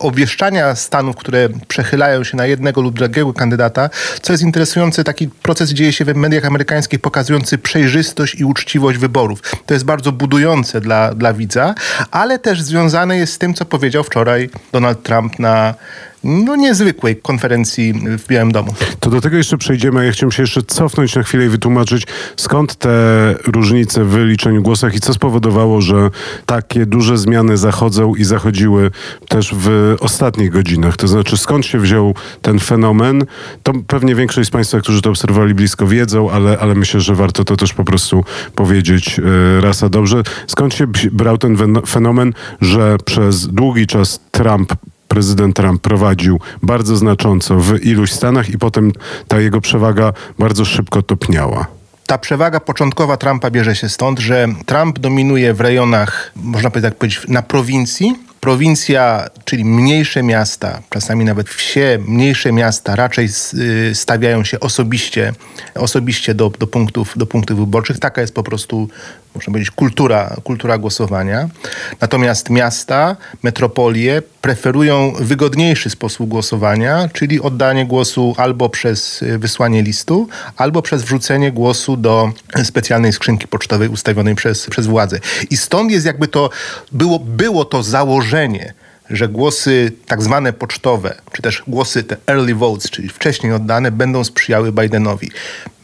obwieszczania 0.00 0.74
stanów, 0.74 1.16
które 1.26 1.48
przechylają 1.68 2.24
się 2.24 2.36
na 2.36 2.46
jednego 2.46 2.80
lub 2.80 2.94
drugiego 2.94 3.32
kandydata. 3.32 3.90
Co 4.22 4.32
jest 4.32 4.42
interesujące, 4.42 5.04
taki 5.04 5.28
proces 5.28 5.70
dzieje 5.70 5.92
się 5.92 6.04
w 6.04 6.14
mediach 6.14 6.44
amerykańskich 6.44 7.00
pokazujący 7.00 7.58
przejrzystość 7.58 8.34
i 8.34 8.44
uczciwość 8.44 8.98
wyborów. 8.98 9.42
To 9.66 9.74
jest 9.74 9.84
bardzo 9.84 10.12
budujące 10.12 10.80
dla, 10.80 11.14
dla 11.14 11.32
widza, 11.32 11.74
ale 12.10 12.38
też 12.38 12.62
związane 12.62 13.16
jest 13.16 13.32
z 13.32 13.38
tym, 13.38 13.54
co 13.54 13.64
powiedział 13.64 14.04
wczoraj 14.04 14.50
Donald 14.72 15.02
Trump 15.02 15.38
na 15.38 15.74
no, 16.26 16.56
niezwykłej 16.56 17.16
konferencji 17.16 17.94
w 18.18 18.26
Białym 18.28 18.52
Domu. 18.52 18.74
To 19.00 19.10
do 19.10 19.20
tego 19.20 19.36
jeszcze 19.36 19.58
przejdziemy, 19.58 20.06
ja 20.06 20.12
chciałem 20.12 20.32
się 20.32 20.42
jeszcze 20.42 20.62
cofnąć 20.62 21.14
na 21.14 21.22
chwilę 21.22 21.46
i 21.46 21.48
wytłumaczyć, 21.48 22.06
skąd 22.36 22.74
te 22.74 22.88
różnice 23.46 24.04
w 24.04 24.16
liczeniu 24.16 24.62
głosach 24.62 24.94
i 24.94 25.00
co 25.00 25.14
spowodowało, 25.14 25.80
że 25.80 26.10
takie 26.46 26.86
duże 26.86 27.18
zmiany 27.18 27.56
zachodzą 27.56 28.14
i 28.14 28.24
zachodziły 28.24 28.90
też 29.28 29.54
w 29.54 29.96
ostatnich 30.00 30.50
godzinach. 30.50 30.96
To 30.96 31.08
znaczy, 31.08 31.36
skąd 31.36 31.66
się 31.66 31.78
wziął 31.78 32.14
ten 32.42 32.58
fenomen, 32.58 33.24
to 33.62 33.72
pewnie 33.86 34.14
większość 34.14 34.48
z 34.48 34.52
Państwa, 34.52 34.80
którzy 34.80 35.02
to 35.02 35.10
obserwowali 35.10 35.54
blisko 35.54 35.86
wiedzą, 35.86 36.30
ale, 36.30 36.58
ale 36.58 36.74
myślę, 36.74 37.00
że 37.00 37.14
warto 37.14 37.44
to 37.44 37.56
też 37.56 37.74
po 37.74 37.84
prostu 37.84 38.24
powiedzieć 38.54 39.18
e, 39.18 39.60
raz 39.60 39.82
a 39.82 39.88
dobrze. 39.88 40.22
Skąd 40.46 40.74
się 40.74 40.86
brał 41.12 41.38
ten 41.38 41.56
fenomen, 41.86 42.32
że 42.60 42.96
przez 43.04 43.46
długi 43.46 43.86
czas 43.86 44.20
Trump 44.30 44.72
prezydent 45.16 45.56
Trump 45.56 45.82
prowadził 45.82 46.40
bardzo 46.62 46.96
znacząco 46.96 47.56
w 47.58 47.84
iluś 47.84 48.12
stanach 48.12 48.50
i 48.50 48.58
potem 48.58 48.92
ta 49.28 49.40
jego 49.40 49.60
przewaga 49.60 50.12
bardzo 50.38 50.64
szybko 50.64 51.02
topniała. 51.02 51.66
Ta 52.06 52.18
przewaga 52.18 52.60
początkowa 52.60 53.16
Trumpa 53.16 53.50
bierze 53.50 53.76
się 53.76 53.88
stąd, 53.88 54.18
że 54.18 54.48
Trump 54.66 54.98
dominuje 54.98 55.54
w 55.54 55.60
rejonach, 55.60 56.32
można 56.36 56.70
tak 56.70 56.94
powiedzieć 56.94 57.28
na 57.28 57.42
prowincji, 57.42 58.14
prowincja, 58.40 59.28
czyli 59.44 59.64
mniejsze 59.64 60.22
miasta, 60.22 60.82
czasami 60.90 61.24
nawet 61.24 61.48
wsie, 61.48 61.98
mniejsze 62.08 62.52
miasta 62.52 62.96
raczej 62.96 63.28
y, 63.90 63.94
stawiają 63.94 64.44
się 64.44 64.60
osobiście, 64.60 65.32
osobiście 65.74 66.34
do, 66.34 66.50
do, 66.58 66.66
punktów, 66.66 67.12
do 67.16 67.26
punktów 67.26 67.58
wyborczych. 67.58 67.98
Taka 67.98 68.20
jest 68.20 68.34
po 68.34 68.42
prostu, 68.42 68.88
można 69.36 69.52
powiedzieć, 69.52 69.70
kultura, 69.70 70.36
kultura 70.44 70.78
głosowania. 70.78 71.48
Natomiast 72.00 72.50
miasta, 72.50 73.16
metropolie 73.42 74.22
preferują 74.40 75.12
wygodniejszy 75.20 75.90
sposób 75.90 76.28
głosowania, 76.28 77.08
czyli 77.12 77.40
oddanie 77.40 77.86
głosu 77.86 78.34
albo 78.38 78.68
przez 78.68 79.22
y, 79.22 79.38
wysłanie 79.38 79.82
listu, 79.82 80.28
albo 80.56 80.82
przez 80.82 81.02
wrzucenie 81.02 81.52
głosu 81.52 81.96
do 81.96 82.32
specjalnej 82.64 83.12
skrzynki 83.12 83.48
pocztowej 83.48 83.88
ustawionej 83.88 84.34
przez, 84.34 84.66
przez 84.66 84.86
władzę. 84.86 85.18
I 85.50 85.56
stąd 85.56 85.90
jest 85.90 86.06
jakby 86.06 86.28
to, 86.28 86.50
było, 86.92 87.18
było 87.18 87.64
to 87.64 87.82
założenie, 87.82 88.74
że 89.10 89.28
głosy 89.28 89.92
tak 90.06 90.22
zwane 90.22 90.52
pocztowe, 90.52 91.14
czy 91.32 91.42
też 91.42 91.62
głosy 91.66 92.04
te 92.04 92.16
early 92.26 92.54
votes, 92.54 92.90
czyli 92.90 93.08
wcześniej 93.08 93.52
oddane, 93.52 93.90
będą 93.90 94.24
sprzyjały 94.24 94.72
Bidenowi. 94.72 95.30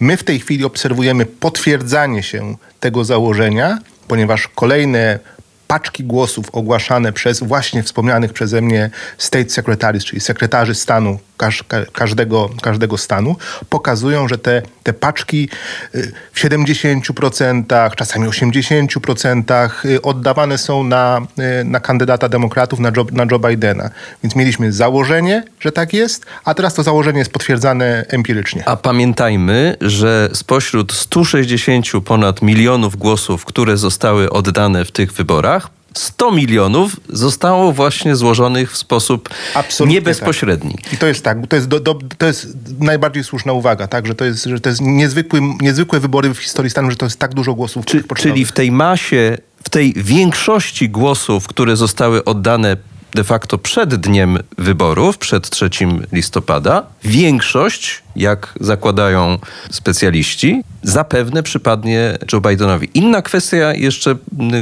My 0.01 0.17
w 0.17 0.25
tej 0.25 0.41
chwili 0.41 0.65
obserwujemy 0.65 1.27
potwierdzanie 1.27 2.23
się 2.23 2.57
tego 2.81 3.05
założenia, 3.05 3.79
ponieważ 4.09 4.49
kolejne 4.49 5.19
paczki 5.67 6.05
głosów 6.05 6.51
ogłaszane 6.53 7.13
przez 7.13 7.41
właśnie 7.41 7.83
wspomnianych 7.83 8.33
przeze 8.33 8.61
mnie 8.61 8.91
state 9.19 9.51
secretaries, 9.51 10.05
czyli 10.05 10.21
sekretarzy 10.21 10.75
stanu 10.75 11.19
każ, 11.43 11.65
każdego, 11.93 12.51
każdego 12.63 12.99
stanu, 12.99 13.37
pokazują, 13.69 14.29
że 14.29 14.39
te, 14.39 14.63
te 14.83 14.93
paczki 14.93 15.49
y, 15.95 16.13
w 16.33 16.41
70%, 16.41 17.95
czasami 17.97 18.29
80% 18.29 19.71
y, 19.85 20.03
oddawane 20.03 20.59
są 20.59 20.85
na, 20.85 21.21
y, 21.61 21.65
na 21.65 21.81
kandydata 21.81 22.29
demokratów, 22.29 22.81
na 22.81 22.93
Joe, 22.97 23.07
na 23.13 23.27
Joe 23.31 23.39
Bidena. 23.39 23.91
Więc 24.23 24.37
mieliśmy 24.37 24.73
założenie, 24.73 25.45
że 25.61 25.73
tak 25.73 25.93
jest, 25.93 26.27
a 26.45 26.55
teraz 26.55 26.75
to 26.75 26.83
założenie 26.83 27.19
jest 27.19 27.33
potwierdzane 27.33 28.05
empirycznie. 28.09 28.63
A 28.69 28.77
pamiętajmy, 28.77 29.77
że 29.81 30.29
spośród 30.33 30.93
160 30.93 31.87
ponad 32.05 32.43
milionów 32.43 32.97
głosów, 32.97 33.45
które 33.45 33.77
zostały 33.77 34.31
oddane 34.31 34.85
w 34.85 34.93
tych 34.93 35.13
wyborach, 35.13 35.71
100 35.95 36.33
milionów 36.33 37.01
zostało 37.09 37.73
właśnie 37.73 38.17
złożonych 38.17 38.73
w 38.73 38.77
sposób 38.77 39.29
Absolutnie 39.55 39.95
niebezpośredni. 39.95 40.75
Tak. 40.83 40.93
I 40.93 40.97
to 40.97 41.07
jest 41.07 41.25
tak, 41.25 41.47
to 41.47 41.57
jest, 41.57 41.69
do, 41.69 41.81
do, 41.81 41.99
to 42.19 42.27
jest 42.27 42.49
najbardziej 42.79 43.25
słuszna 43.25 43.53
uwaga, 43.53 43.87
tak, 43.87 44.07
że 44.07 44.15
to 44.15 44.25
jest, 44.25 44.45
że 44.45 44.61
to 44.61 44.69
jest 44.69 44.81
niezwykły, 44.81 45.41
niezwykłe 45.61 46.01
wybory 46.01 46.35
w 46.35 46.39
historii 46.39 46.71
stanu, 46.71 46.91
że 46.91 46.97
to 46.97 47.07
jest 47.07 47.19
tak 47.19 47.35
dużo 47.35 47.55
głosów. 47.55 47.85
Czy, 47.87 48.05
czyli 48.17 48.45
w 48.45 48.53
tej 48.53 48.73
masie, 48.73 49.39
w 49.65 49.71
tej 49.71 49.93
większości 49.97 50.91
głosów, 50.91 51.47
które 51.47 51.77
zostały 51.77 52.25
oddane 52.25 52.77
de 53.15 53.25
facto 53.25 53.59
przed 53.59 53.95
dniem 53.95 54.39
wyborów, 54.59 55.19
przed 55.19 55.51
3 55.51 55.71
listopada, 56.13 56.83
większość, 57.05 58.03
jak 58.17 58.55
zakładają 58.61 59.39
specjaliści, 59.71 60.63
zapewne 60.83 61.43
przypadnie 61.43 62.19
Joe 62.33 62.41
Bidenowi. 62.41 62.89
Inna 62.95 63.23
kwestia 63.23 63.75
jeszcze, 63.75 64.17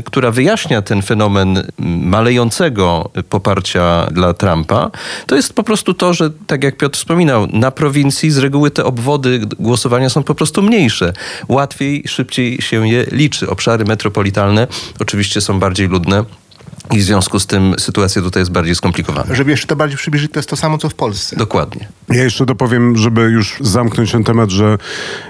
która 0.04 0.30
wyjaśnia 0.30 0.82
ten 0.82 1.02
fenomen 1.02 1.62
malejącego 1.78 3.10
poparcia 3.28 4.06
dla 4.10 4.34
Trumpa, 4.34 4.90
to 5.26 5.36
jest 5.36 5.52
po 5.52 5.62
prostu 5.62 5.94
to, 5.94 6.14
że 6.14 6.30
tak 6.46 6.64
jak 6.64 6.76
Piotr 6.76 6.98
wspominał, 6.98 7.46
na 7.52 7.70
prowincji 7.70 8.30
z 8.30 8.38
reguły 8.38 8.70
te 8.70 8.84
obwody 8.84 9.40
głosowania 9.58 10.08
są 10.08 10.22
po 10.22 10.34
prostu 10.34 10.62
mniejsze. 10.62 11.12
Łatwiej, 11.48 12.04
szybciej 12.06 12.62
się 12.62 12.88
je 12.88 13.04
liczy. 13.12 13.50
Obszary 13.50 13.84
metropolitalne 13.84 14.66
oczywiście 14.98 15.40
są 15.40 15.60
bardziej 15.60 15.88
ludne 15.88 16.24
i 16.92 16.98
w 16.98 17.02
związku 17.02 17.40
z 17.40 17.46
tym 17.46 17.74
sytuacja 17.78 18.22
tutaj 18.22 18.40
jest 18.40 18.52
bardziej 18.52 18.74
skomplikowana. 18.74 19.34
Żeby 19.34 19.50
jeszcze 19.50 19.66
to 19.66 19.76
bardziej 19.76 19.98
przybliżyć, 19.98 20.32
to 20.32 20.38
jest 20.38 20.48
to 20.48 20.56
samo, 20.56 20.78
co 20.78 20.88
w 20.88 20.94
Polsce. 20.94 21.36
Dokładnie. 21.36 21.88
Ja 22.10 22.24
jeszcze 22.24 22.46
dopowiem, 22.46 22.96
żeby 22.96 23.20
już 23.20 23.56
zamknąć 23.60 24.12
ten 24.12 24.24
temat, 24.24 24.50
że 24.50 24.78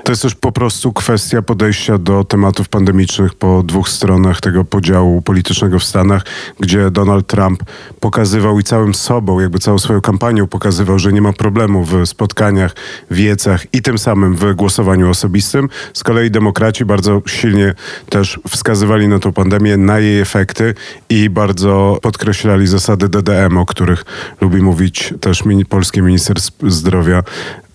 to 0.04 0.12
jest 0.12 0.22
też 0.22 0.34
po 0.34 0.52
prostu 0.52 0.92
kwestia 0.92 1.42
podejścia 1.42 1.98
do 1.98 2.24
tematów 2.24 2.68
pandemicznych 2.68 3.34
po 3.34 3.62
dwóch 3.62 3.88
stronach 3.88 4.40
tego 4.40 4.64
podziału 4.64 5.22
politycznego 5.22 5.78
w 5.78 5.84
Stanach, 5.84 6.22
gdzie 6.60 6.90
Donald 6.90 7.26
Trump 7.26 7.62
pokazywał 8.00 8.58
i 8.58 8.62
całym 8.62 8.94
sobą, 8.94 9.40
jakby 9.40 9.58
całą 9.58 9.78
swoją 9.78 10.00
kampanią 10.00 10.46
pokazywał, 10.46 10.98
że 10.98 11.12
nie 11.12 11.22
ma 11.22 11.32
problemu 11.32 11.84
w 11.84 12.06
spotkaniach, 12.06 12.74
wiecach 13.10 13.66
i 13.72 13.82
tym 13.82 13.98
samym 13.98 14.36
w 14.36 14.54
głosowaniu 14.54 15.10
osobistym. 15.10 15.68
Z 15.94 16.04
kolei 16.04 16.30
demokraci 16.30 16.84
bardzo 16.84 17.22
silnie 17.26 17.74
też 18.08 18.40
wskazywali 18.48 19.08
na 19.08 19.18
tą 19.18 19.32
pandemię, 19.32 19.76
na 19.76 19.98
jej 19.98 20.20
efekty 20.20 20.74
i 21.10 21.30
bardzo 21.30 21.98
podkreślali 22.02 22.66
zasady 22.66 23.08
DDM, 23.08 23.56
o 23.56 23.66
których 23.66 24.04
lubi 24.40 24.62
mówić 24.62 25.14
też 25.20 25.42
polski 25.68 26.02
minister 26.02 26.40
zdrowia 26.72 27.22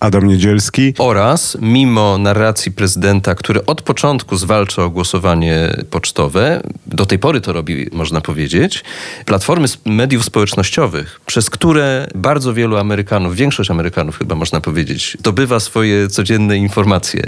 Adam 0.00 0.26
Niedzielski. 0.26 0.94
Oraz 0.98 1.56
mimo 1.60 2.18
narracji 2.18 2.72
prezydenta, 2.72 3.34
który 3.34 3.66
od 3.66 3.82
początku 3.82 4.36
zwalcza 4.36 4.82
o 4.82 4.90
głosowanie 4.90 5.76
pocztowe, 5.90 6.62
do 6.86 7.06
tej 7.06 7.18
pory 7.18 7.40
to 7.40 7.52
robi, 7.52 7.86
można 7.92 8.20
powiedzieć, 8.20 8.84
platformy 9.24 9.68
mediów 9.84 10.24
społecznościowych, 10.24 11.20
przez 11.26 11.50
które 11.50 12.06
bardzo 12.14 12.54
wielu 12.54 12.76
Amerykanów, 12.76 13.36
większość 13.36 13.70
Amerykanów 13.70 14.18
chyba 14.18 14.34
można 14.34 14.60
powiedzieć, 14.60 15.16
zdobywa 15.20 15.60
swoje 15.60 16.08
codzienne 16.08 16.56
informacje, 16.56 17.26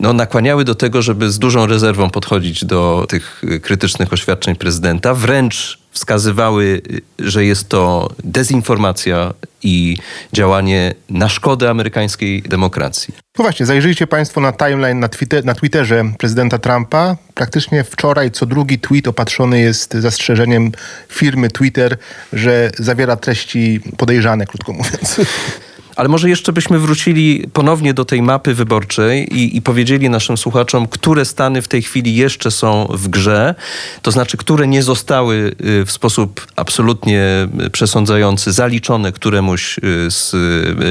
no, 0.00 0.12
nakłaniały 0.12 0.64
do 0.64 0.74
tego, 0.74 1.02
żeby 1.02 1.30
z 1.30 1.38
dużą 1.38 1.66
rezerwą 1.66 2.10
podchodzić 2.10 2.64
do 2.64 3.06
tych 3.08 3.42
krytycznych 3.62 4.12
oświadczeń 4.12 4.56
prezydenta, 4.56 5.14
wręcz 5.14 5.84
wskazywały, 5.94 6.82
że 7.18 7.44
jest 7.44 7.68
to 7.68 8.10
dezinformacja 8.24 9.34
i 9.62 9.96
działanie 10.32 10.94
na 11.10 11.28
szkodę 11.28 11.70
amerykańskiej 11.94 12.42
demokracji. 12.42 13.14
No 13.38 13.42
właśnie, 13.44 13.66
zajrzyjcie 13.66 14.06
Państwo 14.06 14.40
na 14.40 14.52
timeline 14.52 15.00
na, 15.00 15.08
na 15.44 15.54
Twitterze 15.54 16.04
prezydenta 16.18 16.58
Trumpa. 16.58 17.16
Praktycznie 17.34 17.84
wczoraj 17.84 18.30
co 18.30 18.46
drugi 18.46 18.78
tweet 18.78 19.08
opatrzony 19.08 19.60
jest 19.60 19.94
zastrzeżeniem 19.94 20.72
firmy 21.08 21.48
Twitter, 21.48 21.96
że 22.32 22.70
zawiera 22.78 23.16
treści 23.16 23.80
podejrzane, 23.96 24.46
krótko 24.46 24.72
mówiąc. 24.72 25.20
Ale 25.96 26.08
może 26.08 26.28
jeszcze 26.28 26.52
byśmy 26.52 26.78
wrócili 26.78 27.46
ponownie 27.52 27.94
do 27.94 28.04
tej 28.04 28.22
mapy 28.22 28.54
wyborczej 28.54 29.38
i, 29.38 29.56
i, 29.56 29.62
powiedzieli 29.62 30.10
naszym 30.10 30.36
słuchaczom, 30.36 30.88
które 30.88 31.24
stany 31.24 31.62
w 31.62 31.68
tej 31.68 31.82
chwili 31.82 32.16
jeszcze 32.16 32.50
są 32.50 32.86
w 32.90 33.08
grze, 33.08 33.54
to 34.02 34.10
znaczy, 34.10 34.36
które 34.36 34.66
nie 34.66 34.82
zostały 34.82 35.54
y, 35.80 35.84
w 35.84 35.92
sposób 35.92 36.46
absolutnie 36.56 37.48
przesądzający 37.72 38.52
zaliczone 38.52 39.12
któremuś 39.12 39.78
y, 39.78 39.80
z 40.10 40.34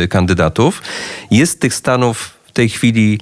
y, 0.04 0.08
kandydatów. 0.08 0.82
Jest 1.32 1.60
tych 1.60 1.74
stanów 1.74 2.32
w 2.46 2.52
tej 2.52 2.70
chwili 2.70 3.20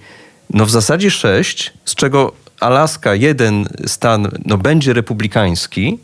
no 0.53 0.65
w 0.65 0.71
zasadzie 0.71 1.11
sześć, 1.11 1.73
z 1.85 1.95
czego 1.95 2.31
Alaska, 2.59 3.15
jeden 3.15 3.65
stan, 3.85 4.27
no 4.45 4.57
będzie 4.57 4.93
republikański, 4.93 5.99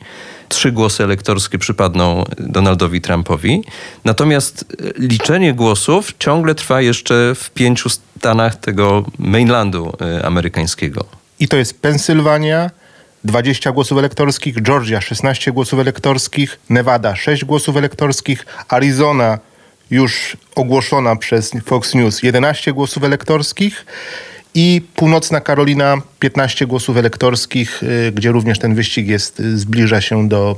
trzy 0.50 0.72
głosy 0.72 1.04
elektorskie 1.04 1.58
przypadną 1.58 2.24
Donaldowi 2.40 3.02
Trumpowi. 3.02 3.64
Natomiast 4.06 4.66
liczenie 4.98 5.54
głosów 5.54 6.14
ciągle 6.20 6.56
trwa 6.56 6.82
jeszcze 6.82 7.34
w 7.36 7.50
pięciu 7.50 7.90
stanach 7.90 8.56
tego 8.56 9.06
mainlandu 9.20 9.94
e, 10.02 10.26
amerykańskiego. 10.26 11.06
I 11.40 11.48
to 11.48 11.58
jest 11.58 11.82
Pensylwania, 11.82 12.72
20 13.24 13.72
głosów 13.72 13.98
elektorskich, 13.98 14.62
Georgia 14.62 15.02
16 15.02 15.52
głosów 15.52 15.80
elektorskich, 15.80 16.60
Nevada 16.70 17.16
6 17.16 17.46
głosów 17.46 17.78
elektorskich, 17.78 18.46
Arizona 18.68 19.40
już 19.92 20.38
ogłoszona 20.56 21.16
przez 21.16 21.52
Fox 21.66 21.94
News 21.94 22.24
11 22.24 22.74
głosów 22.74 23.04
elektorskich 23.04 23.86
i 24.60 24.82
północna 24.96 25.42
Karolina 25.42 26.02
15 26.20 26.68
głosów 26.68 26.98
elektorskich, 26.98 27.84
y, 27.84 28.12
gdzie 28.16 28.32
również 28.32 28.60
ten 28.60 28.76
wyścig 28.76 29.08
jest, 29.08 29.40
y, 29.40 29.58
zbliża 29.58 30.02
się 30.02 30.30
do... 30.30 30.56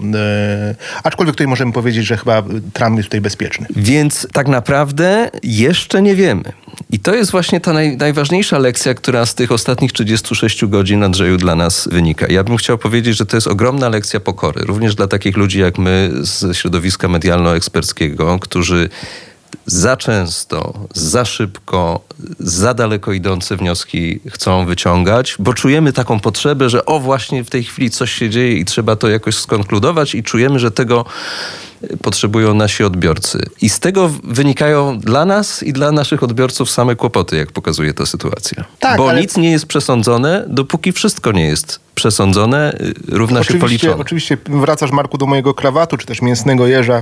Y, 0.72 0.76
aczkolwiek 1.04 1.36
tutaj 1.36 1.48
możemy 1.48 1.72
powiedzieć, 1.72 2.06
że 2.06 2.18
chyba 2.18 2.44
Trump 2.74 2.98
jest 2.98 3.10
tutaj 3.10 3.22
bezpieczny. 3.22 3.68
Więc 3.76 4.28
tak 4.34 4.48
naprawdę 4.48 5.30
jeszcze 5.44 6.02
nie 6.02 6.16
wiemy. 6.16 6.44
I 6.92 7.00
to 7.00 7.16
jest 7.16 7.32
właśnie 7.32 7.60
ta 7.60 7.74
naj, 7.74 7.98
najważniejsza 7.98 8.58
lekcja, 8.60 8.94
która 8.94 9.26
z 9.26 9.36
tych 9.36 9.52
ostatnich 9.52 9.92
36 9.92 10.66
godzin, 10.66 11.04
Andrzeju, 11.04 11.38
dla 11.38 11.56
nas 11.56 11.90
wynika. 11.92 12.26
Ja 12.30 12.44
bym 12.44 12.58
chciał 12.58 12.78
powiedzieć, 12.78 13.18
że 13.18 13.26
to 13.26 13.38
jest 13.38 13.48
ogromna 13.48 13.90
lekcja 13.90 14.20
pokory, 14.20 14.62
również 14.62 14.96
dla 14.96 15.08
takich 15.08 15.38
ludzi 15.38 15.60
jak 15.60 15.78
my 15.78 16.12
z 16.22 16.58
środowiska 16.58 17.08
medialno-eksperckiego, 17.08 18.40
którzy 18.40 18.90
za 19.66 19.98
często, 19.98 20.88
za 20.94 21.26
szybko, 21.26 22.02
za 22.40 22.74
daleko 22.74 23.14
idące 23.14 23.58
wnioski 23.58 24.20
chcą 24.30 24.66
wyciągać, 24.66 25.36
bo 25.40 25.54
czujemy 25.54 25.94
taką 25.94 26.20
potrzebę, 26.20 26.70
że 26.70 26.86
o 26.86 27.00
właśnie 27.00 27.44
w 27.44 27.50
tej 27.50 27.64
chwili 27.64 27.90
coś 27.90 28.12
się 28.12 28.30
dzieje 28.30 28.54
i 28.54 28.66
trzeba 28.66 28.96
to 28.96 29.10
jakoś 29.10 29.36
skonkludować 29.36 30.16
i 30.16 30.24
czujemy, 30.24 30.60
że 30.60 30.72
tego 30.72 31.06
potrzebują 32.02 32.54
nasi 32.54 32.84
odbiorcy. 32.84 33.46
I 33.62 33.70
z 33.70 33.80
tego 33.80 34.12
wynikają 34.24 35.00
dla 35.00 35.26
nas 35.26 35.64
i 35.64 35.74
dla 35.74 35.92
naszych 35.92 36.24
odbiorców 36.24 36.72
same 36.72 36.96
kłopoty, 36.96 37.38
jak 37.38 37.52
pokazuje 37.52 37.94
ta 37.94 38.06
sytuacja. 38.06 38.66
Tak, 38.80 38.98
Bo 38.98 39.10
ale... 39.10 39.22
nic 39.22 39.38
nie 39.38 39.52
jest 39.52 39.66
przesądzone, 39.66 40.46
dopóki 40.48 40.92
wszystko 40.92 41.32
nie 41.32 41.46
jest 41.46 41.89
przesądzone, 42.00 42.74
równa 43.08 43.40
oczywiście, 43.40 43.54
się 43.54 43.60
policzone. 43.60 43.96
Oczywiście 43.96 44.38
wracasz, 44.48 44.92
Marku, 44.92 45.18
do 45.18 45.26
mojego 45.26 45.54
krawatu, 45.54 45.98
czy 45.98 46.06
też 46.06 46.22
mięsnego 46.22 46.68
jeża, 46.68 47.02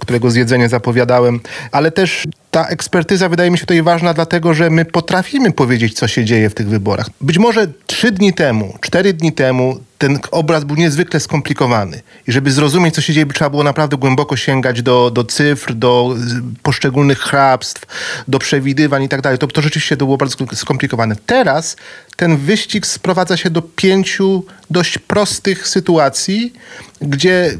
którego 0.00 0.30
zjedzenie 0.30 0.68
zapowiadałem, 0.68 1.40
ale 1.72 1.90
też 1.90 2.24
ta 2.50 2.66
ekspertyza 2.66 3.28
wydaje 3.28 3.50
mi 3.50 3.58
się 3.58 3.66
tutaj 3.66 3.82
ważna, 3.82 4.14
dlatego 4.14 4.54
że 4.54 4.70
my 4.70 4.84
potrafimy 4.84 5.52
powiedzieć, 5.52 5.94
co 5.94 6.08
się 6.08 6.24
dzieje 6.24 6.50
w 6.50 6.54
tych 6.54 6.68
wyborach. 6.68 7.06
Być 7.20 7.38
może 7.38 7.68
trzy 7.86 8.12
dni 8.12 8.32
temu, 8.32 8.78
cztery 8.80 9.12
dni 9.12 9.32
temu 9.32 9.78
ten 9.98 10.18
obraz 10.30 10.64
był 10.64 10.76
niezwykle 10.76 11.20
skomplikowany. 11.20 12.00
I 12.28 12.32
żeby 12.32 12.52
zrozumieć, 12.52 12.94
co 12.94 13.00
się 13.00 13.12
dzieje, 13.12 13.26
trzeba 13.26 13.50
było 13.50 13.62
naprawdę 13.62 13.96
głęboko 13.96 14.36
sięgać 14.36 14.82
do, 14.82 15.10
do 15.10 15.24
cyfr, 15.24 15.74
do 15.74 16.16
poszczególnych 16.62 17.18
hrabstw, 17.18 17.82
do 18.28 18.38
przewidywań 18.38 19.02
i 19.02 19.08
tak 19.08 19.20
dalej. 19.20 19.38
To, 19.38 19.46
to 19.46 19.62
rzeczywiście 19.62 19.96
to 19.96 20.04
było 20.04 20.16
bardzo 20.16 20.36
skomplikowane. 20.54 21.16
Teraz 21.26 21.76
ten 22.16 22.36
wyścig 22.36 22.86
sprowadza 22.86 23.36
się 23.36 23.50
do 23.50 23.62
pięciu 23.62 24.03
pięciu 24.04 24.44
dość 24.70 24.98
prostych 24.98 25.68
sytuacji, 25.68 26.52
gdzie 27.00 27.50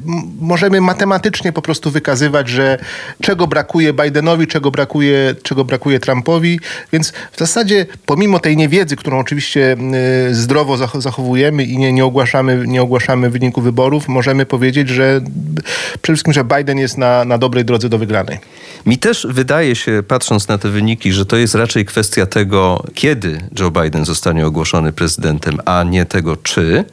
możemy 0.40 0.80
matematycznie 0.80 1.52
po 1.52 1.62
prostu 1.62 1.90
wykazywać, 1.90 2.48
że 2.48 2.78
czego 3.22 3.46
brakuje 3.46 3.92
Bidenowi, 3.92 4.46
czego 4.46 4.70
brakuje, 4.70 5.34
czego 5.42 5.64
brakuje 5.64 6.00
Trumpowi. 6.00 6.60
Więc 6.92 7.12
w 7.32 7.38
zasadzie 7.38 7.86
pomimo 8.06 8.38
tej 8.38 8.56
niewiedzy, 8.56 8.96
którą 8.96 9.18
oczywiście 9.18 9.76
y, 10.30 10.34
zdrowo 10.34 10.76
zachowujemy 11.00 11.64
i 11.64 11.78
nie, 11.78 11.92
nie, 11.92 12.04
ogłaszamy, 12.04 12.64
nie 12.66 12.82
ogłaszamy 12.82 13.30
wyniku 13.30 13.60
wyborów, 13.60 14.08
możemy 14.08 14.46
powiedzieć, 14.46 14.88
że 14.88 15.20
przede 16.02 16.16
wszystkim, 16.16 16.32
że 16.32 16.44
Biden 16.44 16.78
jest 16.78 16.98
na, 16.98 17.24
na 17.24 17.38
dobrej 17.38 17.64
drodze 17.64 17.88
do 17.88 17.98
wygranej. 17.98 18.38
Mi 18.86 18.98
też 18.98 19.26
wydaje 19.30 19.76
się, 19.76 20.02
patrząc 20.08 20.48
na 20.48 20.58
te 20.58 20.68
wyniki, 20.68 21.12
że 21.12 21.26
to 21.26 21.36
jest 21.36 21.54
raczej 21.54 21.84
kwestia 21.84 22.26
tego, 22.26 22.84
kiedy 22.94 23.40
Joe 23.58 23.70
Biden 23.70 24.04
zostanie 24.04 24.46
ogłoszony 24.46 24.92
prezydentem, 24.92 25.58
a 25.64 25.84
nie 25.84 26.04
tego 26.04 26.33
czy. 26.36 26.84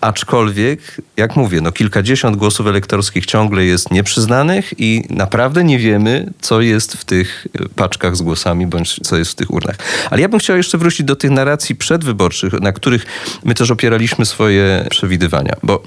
Aczkolwiek, 0.00 1.00
jak 1.16 1.36
mówię, 1.36 1.60
no 1.60 1.72
kilkadziesiąt 1.72 2.36
głosów 2.36 2.66
elektorskich 2.66 3.26
ciągle 3.26 3.64
jest 3.64 3.90
nieprzyznanych 3.90 4.72
i 4.78 5.04
naprawdę 5.10 5.64
nie 5.64 5.78
wiemy, 5.78 6.32
co 6.40 6.60
jest 6.60 6.92
w 6.92 7.04
tych 7.04 7.46
paczkach 7.76 8.16
z 8.16 8.22
głosami, 8.22 8.66
bądź 8.66 9.00
co 9.02 9.16
jest 9.16 9.30
w 9.30 9.34
tych 9.34 9.50
urnach. 9.50 9.76
Ale 10.10 10.20
ja 10.20 10.28
bym 10.28 10.40
chciał 10.40 10.56
jeszcze 10.56 10.78
wrócić 10.78 11.06
do 11.06 11.16
tych 11.16 11.30
narracji 11.30 11.76
przedwyborczych, 11.76 12.52
na 12.52 12.72
których 12.72 13.06
my 13.44 13.54
też 13.54 13.70
opieraliśmy 13.70 14.26
swoje 14.26 14.86
przewidywania, 14.90 15.56
bo 15.62 15.82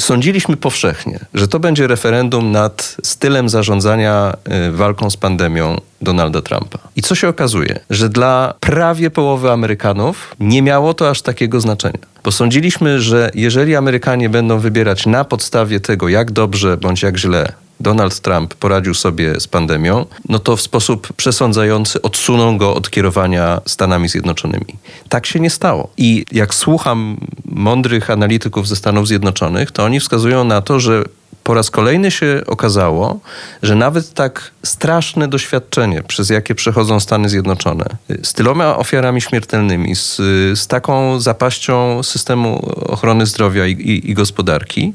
sądziliśmy 0.00 0.56
powszechnie, 0.56 1.20
że 1.34 1.48
to 1.48 1.60
będzie 1.60 1.86
referendum 1.86 2.50
nad 2.50 2.96
stylem 3.02 3.48
zarządzania 3.48 4.36
y, 4.68 4.72
walką 4.72 5.10
z 5.10 5.16
pandemią 5.16 5.80
Donalda 6.02 6.42
Trumpa. 6.42 6.78
I 6.96 7.02
co 7.02 7.14
się 7.14 7.28
okazuje? 7.28 7.80
Że 7.90 8.08
dla 8.08 8.54
prawie 8.60 9.10
połowy 9.10 9.50
Amerykanów 9.50 10.34
nie 10.40 10.62
miało 10.62 10.94
to 10.94 11.10
aż 11.10 11.22
takiego 11.22 11.60
znaczenia. 11.60 11.98
Bo 12.24 12.32
sądziliśmy, 12.32 13.00
że 13.00 13.30
jeżeli 13.34 13.76
Amerykanie 13.76 14.28
będą 14.28 14.58
wybierać 14.58 15.06
na 15.06 15.24
podstawie 15.24 15.80
tego, 15.80 16.08
jak 16.08 16.30
dobrze 16.30 16.76
bądź 16.76 17.02
jak 17.02 17.18
źle 17.18 17.52
Donald 17.80 18.20
Trump 18.20 18.54
poradził 18.54 18.94
sobie 18.94 19.40
z 19.40 19.46
pandemią, 19.48 20.06
no 20.28 20.38
to 20.38 20.56
w 20.56 20.60
sposób 20.60 21.12
przesądzający 21.12 22.02
odsuną 22.02 22.58
go 22.58 22.74
od 22.74 22.90
kierowania 22.90 23.60
Stanami 23.66 24.08
Zjednoczonymi. 24.08 24.74
Tak 25.08 25.26
się 25.26 25.40
nie 25.40 25.50
stało. 25.50 25.90
I 25.96 26.24
jak 26.32 26.54
słucham 26.54 27.16
mądrych 27.44 28.10
analityków 28.10 28.68
ze 28.68 28.76
Stanów 28.76 29.08
Zjednoczonych, 29.08 29.70
to 29.70 29.84
oni 29.84 30.00
wskazują 30.00 30.44
na 30.44 30.62
to, 30.62 30.80
że 30.80 31.04
po 31.44 31.54
raz 31.54 31.70
kolejny 31.70 32.10
się 32.10 32.42
okazało, 32.46 33.20
że 33.62 33.74
nawet 33.74 34.14
tak 34.14 34.50
straszne 34.62 35.28
doświadczenie, 35.28 36.02
przez 36.02 36.30
jakie 36.30 36.54
przechodzą 36.54 37.00
Stany 37.00 37.28
Zjednoczone, 37.28 37.84
z 38.22 38.34
tyloma 38.34 38.76
ofiarami 38.76 39.20
śmiertelnymi, 39.20 39.96
z, 39.96 40.16
z 40.58 40.66
taką 40.66 41.20
zapaścią 41.20 42.02
systemu 42.02 42.56
ochrony 42.86 43.26
zdrowia 43.26 43.66
i, 43.66 43.72
i, 43.72 44.10
i 44.10 44.14
gospodarki, 44.14 44.92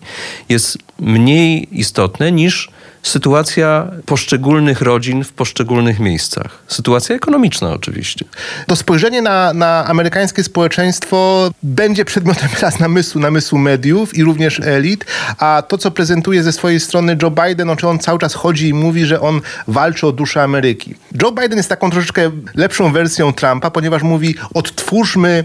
jest 0.50 0.78
mniej 1.00 1.80
istotne 1.80 2.32
niż 2.32 2.70
sytuacja 3.03 3.91
poszczególnych 4.05 4.81
rodzin 4.81 5.24
w 5.24 5.33
poszczególnych 5.33 6.00
miejscach. 6.00 6.63
Sytuacja 6.67 7.15
ekonomiczna 7.15 7.72
oczywiście. 7.74 8.25
To 8.67 8.75
spojrzenie 8.75 9.22
na, 9.22 9.53
na 9.53 9.86
amerykańskie 9.86 10.43
społeczeństwo 10.43 11.51
będzie 11.63 12.05
przedmiotem 12.05 12.50
teraz 12.60 12.79
namysłu, 12.79 13.22
namysłu 13.22 13.57
mediów 13.57 14.17
i 14.17 14.24
również 14.24 14.60
elit, 14.60 15.05
a 15.38 15.63
to, 15.67 15.77
co 15.77 15.91
prezentuje 15.91 16.43
ze 16.43 16.51
swojej 16.51 16.79
strony 16.79 17.17
Joe 17.22 17.31
Biden, 17.31 17.67
no, 17.67 17.75
czy 17.75 17.88
on 17.88 18.00
cały 18.00 18.19
czas 18.19 18.33
chodzi 18.33 18.67
i 18.67 18.74
mówi, 18.74 19.05
że 19.05 19.22
on 19.22 19.41
walczy 19.67 20.07
o 20.07 20.12
duszę 20.12 20.43
Ameryki. 20.43 20.95
Joe 21.22 21.31
Biden 21.31 21.57
jest 21.57 21.69
taką 21.69 21.89
troszeczkę 21.89 22.31
lepszą 22.55 22.91
wersją 22.91 23.33
Trumpa, 23.33 23.72
ponieważ 23.72 24.03
mówi 24.03 24.36
odtwórzmy 24.53 25.43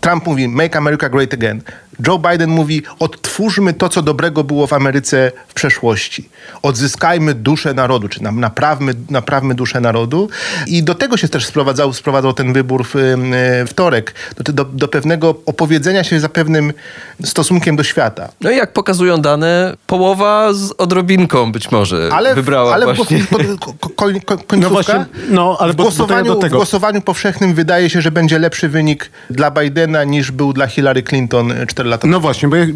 Trump 0.00 0.26
mówi 0.26 0.48
Make 0.48 0.76
America 0.76 1.08
Great 1.08 1.34
Again. 1.34 1.62
Joe 2.06 2.18
Biden 2.18 2.50
mówi 2.50 2.82
odtwórzmy 2.98 3.72
to, 3.72 3.88
co 3.88 4.02
dobrego 4.02 4.44
było 4.44 4.66
w 4.66 4.72
Ameryce 4.72 5.32
w 5.48 5.54
przeszłości. 5.54 6.28
Odzyskajmy 6.62 7.34
duszę 7.34 7.74
narodu, 7.74 8.08
czy 8.08 8.22
naprawmy, 8.22 8.94
naprawmy 9.10 9.54
duszę 9.54 9.80
narodu. 9.80 10.28
I 10.66 10.82
do 10.82 10.94
tego 10.94 11.16
się 11.16 11.28
też 11.28 11.46
sprowadzał, 11.46 11.92
sprowadzał 11.92 12.32
ten 12.32 12.52
wybór 12.52 12.84
w, 12.84 12.90
w 12.94 13.70
wtorek. 13.70 14.14
Do, 14.36 14.52
do, 14.52 14.64
do, 14.64 14.88
pewnego 14.88 15.34
opowiedzenia 15.46 16.04
się 16.04 16.20
za 16.20 16.28
pewnym 16.28 16.72
stosunkiem 17.24 17.76
do 17.76 17.84
świata. 17.84 18.28
No 18.40 18.50
i 18.50 18.56
jak 18.56 18.72
pokazują 18.72 19.20
dane, 19.20 19.76
połowa 19.86 20.52
z 20.52 20.72
odrobinką 20.78 21.52
być 21.52 21.70
może 21.70 22.08
ale, 22.12 22.34
wybrała 22.34 22.74
ale 22.74 22.94
właśnie. 22.94 23.24
Ale 23.32 23.44
końcówka, 23.96 24.36
no 24.56 24.70
właśnie, 24.70 25.06
no, 25.30 25.56
ale 25.60 25.72
w, 25.72 25.76
głosowaniu, 25.76 26.40
w 26.40 26.48
głosowaniu 26.48 27.00
powszechnym 27.00 27.54
wydaje 27.54 27.90
się, 27.90 28.00
że 28.00 28.10
będzie 28.10 28.38
lepszy 28.38 28.68
wynik 28.68 29.10
dla 29.30 29.50
Bidena 29.50 29.67
niż 30.06 30.30
był 30.30 30.52
dla 30.52 30.66
Hillary 30.66 31.02
Clinton 31.02 31.52
4 31.68 31.88
lata 31.88 32.08
No 32.08 32.20
właśnie, 32.20 32.48
bo 32.48 32.56
ja 32.56 32.66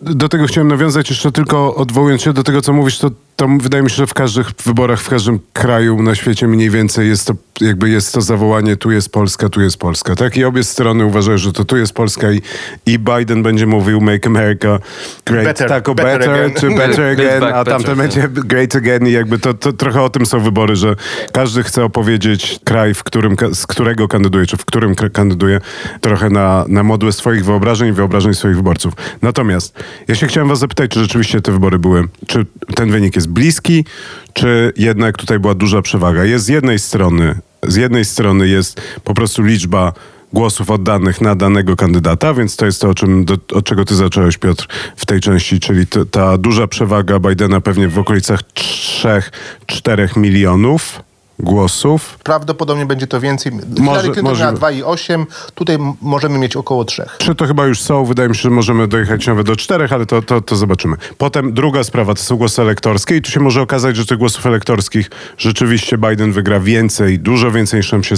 do 0.00 0.28
tego 0.28 0.46
chciałem 0.46 0.68
nawiązać 0.68 1.10
jeszcze 1.10 1.32
tylko 1.32 1.74
odwołując 1.74 2.22
się 2.22 2.32
do 2.32 2.42
tego, 2.42 2.62
co 2.62 2.72
mówisz, 2.72 2.98
to, 2.98 3.10
to 3.36 3.48
wydaje 3.48 3.82
mi 3.82 3.90
się, 3.90 3.96
że 3.96 4.06
w 4.06 4.14
każdych 4.14 4.50
wyborach, 4.64 5.00
w 5.00 5.08
każdym 5.08 5.40
kraju 5.52 6.02
na 6.02 6.14
świecie 6.14 6.48
mniej 6.48 6.70
więcej 6.70 7.08
jest 7.08 7.26
to, 7.26 7.34
jakby 7.60 7.90
jest 7.90 8.14
to 8.14 8.20
zawołanie 8.20 8.76
tu 8.76 8.90
jest 8.90 9.12
Polska, 9.12 9.48
tu 9.48 9.60
jest 9.60 9.76
Polska, 9.76 10.14
tak? 10.14 10.36
I 10.36 10.44
obie 10.44 10.64
strony 10.64 11.04
uważają, 11.04 11.38
że 11.38 11.52
to 11.52 11.64
tu 11.64 11.76
jest 11.76 11.92
Polska 11.92 12.32
i, 12.32 12.42
i 12.86 12.98
Biden 12.98 13.42
będzie 13.42 13.66
mówił 13.66 14.00
make 14.00 14.26
America 14.26 14.78
great, 15.26 15.44
better, 15.44 15.68
tak, 15.68 15.88
o 15.88 15.94
better, 15.94 16.18
better 16.18 16.54
czy 16.60 16.70
better 16.86 17.04
again, 17.04 17.42
a 17.42 17.64
tamten 17.64 17.96
będzie 17.96 18.28
great 18.28 18.76
again 18.76 19.06
i 19.06 19.12
jakby 19.12 19.38
to, 19.38 19.54
to 19.54 19.72
trochę 19.72 20.02
o 20.02 20.10
tym 20.10 20.26
są 20.26 20.40
wybory, 20.40 20.76
że 20.76 20.96
każdy 21.32 21.62
chce 21.62 21.84
opowiedzieć 21.84 22.60
kraj, 22.64 22.94
w 22.94 23.02
którym, 23.02 23.36
z 23.52 23.66
którego 23.66 24.08
kandyduje, 24.08 24.46
czy 24.46 24.56
w 24.56 24.64
którym 24.64 24.94
kandyduje, 24.94 25.60
trochę 26.00 26.30
na, 26.42 26.64
na 26.68 26.82
modłę 26.82 27.12
swoich 27.12 27.44
wyobrażeń 27.44 27.88
i 27.88 27.92
wyobrażeń 27.92 28.34
swoich 28.34 28.56
wyborców. 28.56 28.94
Natomiast 29.22 29.74
ja 30.08 30.14
się 30.14 30.26
chciałem 30.26 30.48
was 30.48 30.58
zapytać, 30.58 30.90
czy 30.90 31.00
rzeczywiście 31.00 31.40
te 31.40 31.52
wybory 31.52 31.78
były, 31.78 32.08
czy 32.26 32.46
ten 32.74 32.90
wynik 32.90 33.16
jest 33.16 33.28
bliski, 33.28 33.84
czy 34.32 34.72
jednak 34.76 35.18
tutaj 35.18 35.38
była 35.38 35.54
duża 35.54 35.82
przewaga? 35.82 36.24
Jest 36.24 36.44
z 36.44 36.48
jednej 36.48 36.78
strony, 36.78 37.38
z 37.62 37.76
jednej 37.76 38.04
strony 38.04 38.48
jest 38.48 38.80
po 39.04 39.14
prostu 39.14 39.42
liczba 39.42 39.92
głosów 40.32 40.70
oddanych 40.70 41.20
na 41.20 41.34
danego 41.34 41.76
kandydata, 41.76 42.34
więc 42.34 42.56
to 42.56 42.66
jest 42.66 42.80
to, 42.80 42.88
o 42.88 42.94
czym, 42.94 43.24
do, 43.24 43.36
od 43.52 43.64
czego 43.64 43.84
ty 43.84 43.94
zacząłeś, 43.94 44.38
Piotr, 44.38 44.66
w 44.96 45.06
tej 45.06 45.20
części, 45.20 45.60
czyli 45.60 45.86
ta 46.10 46.38
duża 46.38 46.66
przewaga 46.66 47.18
Bidena 47.18 47.60
pewnie 47.60 47.88
w 47.88 47.98
okolicach 47.98 48.40
3-4 49.68 50.16
milionów 50.16 51.02
głosów. 51.38 52.18
Prawdopodobnie 52.24 52.86
będzie 52.86 53.06
to 53.06 53.20
więcej. 53.20 53.52
Może, 53.78 54.02
Hillary 54.02 54.22
może... 54.22 54.44
miała 54.44 54.56
2,8, 54.56 55.26
tutaj 55.54 55.78
możemy 56.02 56.38
mieć 56.38 56.56
około 56.56 56.84
3. 56.84 57.04
3 57.18 57.34
to 57.34 57.46
chyba 57.46 57.66
już 57.66 57.80
są, 57.80 58.04
wydaje 58.04 58.28
mi 58.28 58.36
się, 58.36 58.42
że 58.42 58.50
możemy 58.50 58.88
dojechać 58.88 59.26
nawet 59.26 59.46
do 59.46 59.56
4, 59.56 59.88
ale 59.90 60.06
to, 60.06 60.22
to, 60.22 60.40
to 60.40 60.56
zobaczymy. 60.56 60.96
Potem 61.18 61.52
druga 61.52 61.84
sprawa 61.84 62.14
to 62.14 62.22
są 62.22 62.36
głosy 62.36 62.62
elektorskie 62.62 63.16
i 63.16 63.22
tu 63.22 63.30
się 63.30 63.40
może 63.40 63.62
okazać, 63.62 63.96
że 63.96 64.06
tych 64.06 64.18
głosów 64.18 64.46
elektorskich 64.46 65.10
rzeczywiście 65.38 65.98
Biden 65.98 66.32
wygra 66.32 66.60
więcej, 66.60 67.18
dużo 67.18 67.50
więcej 67.50 67.78
niż 67.78 67.92
nam 67.92 68.04
się, 68.04 68.14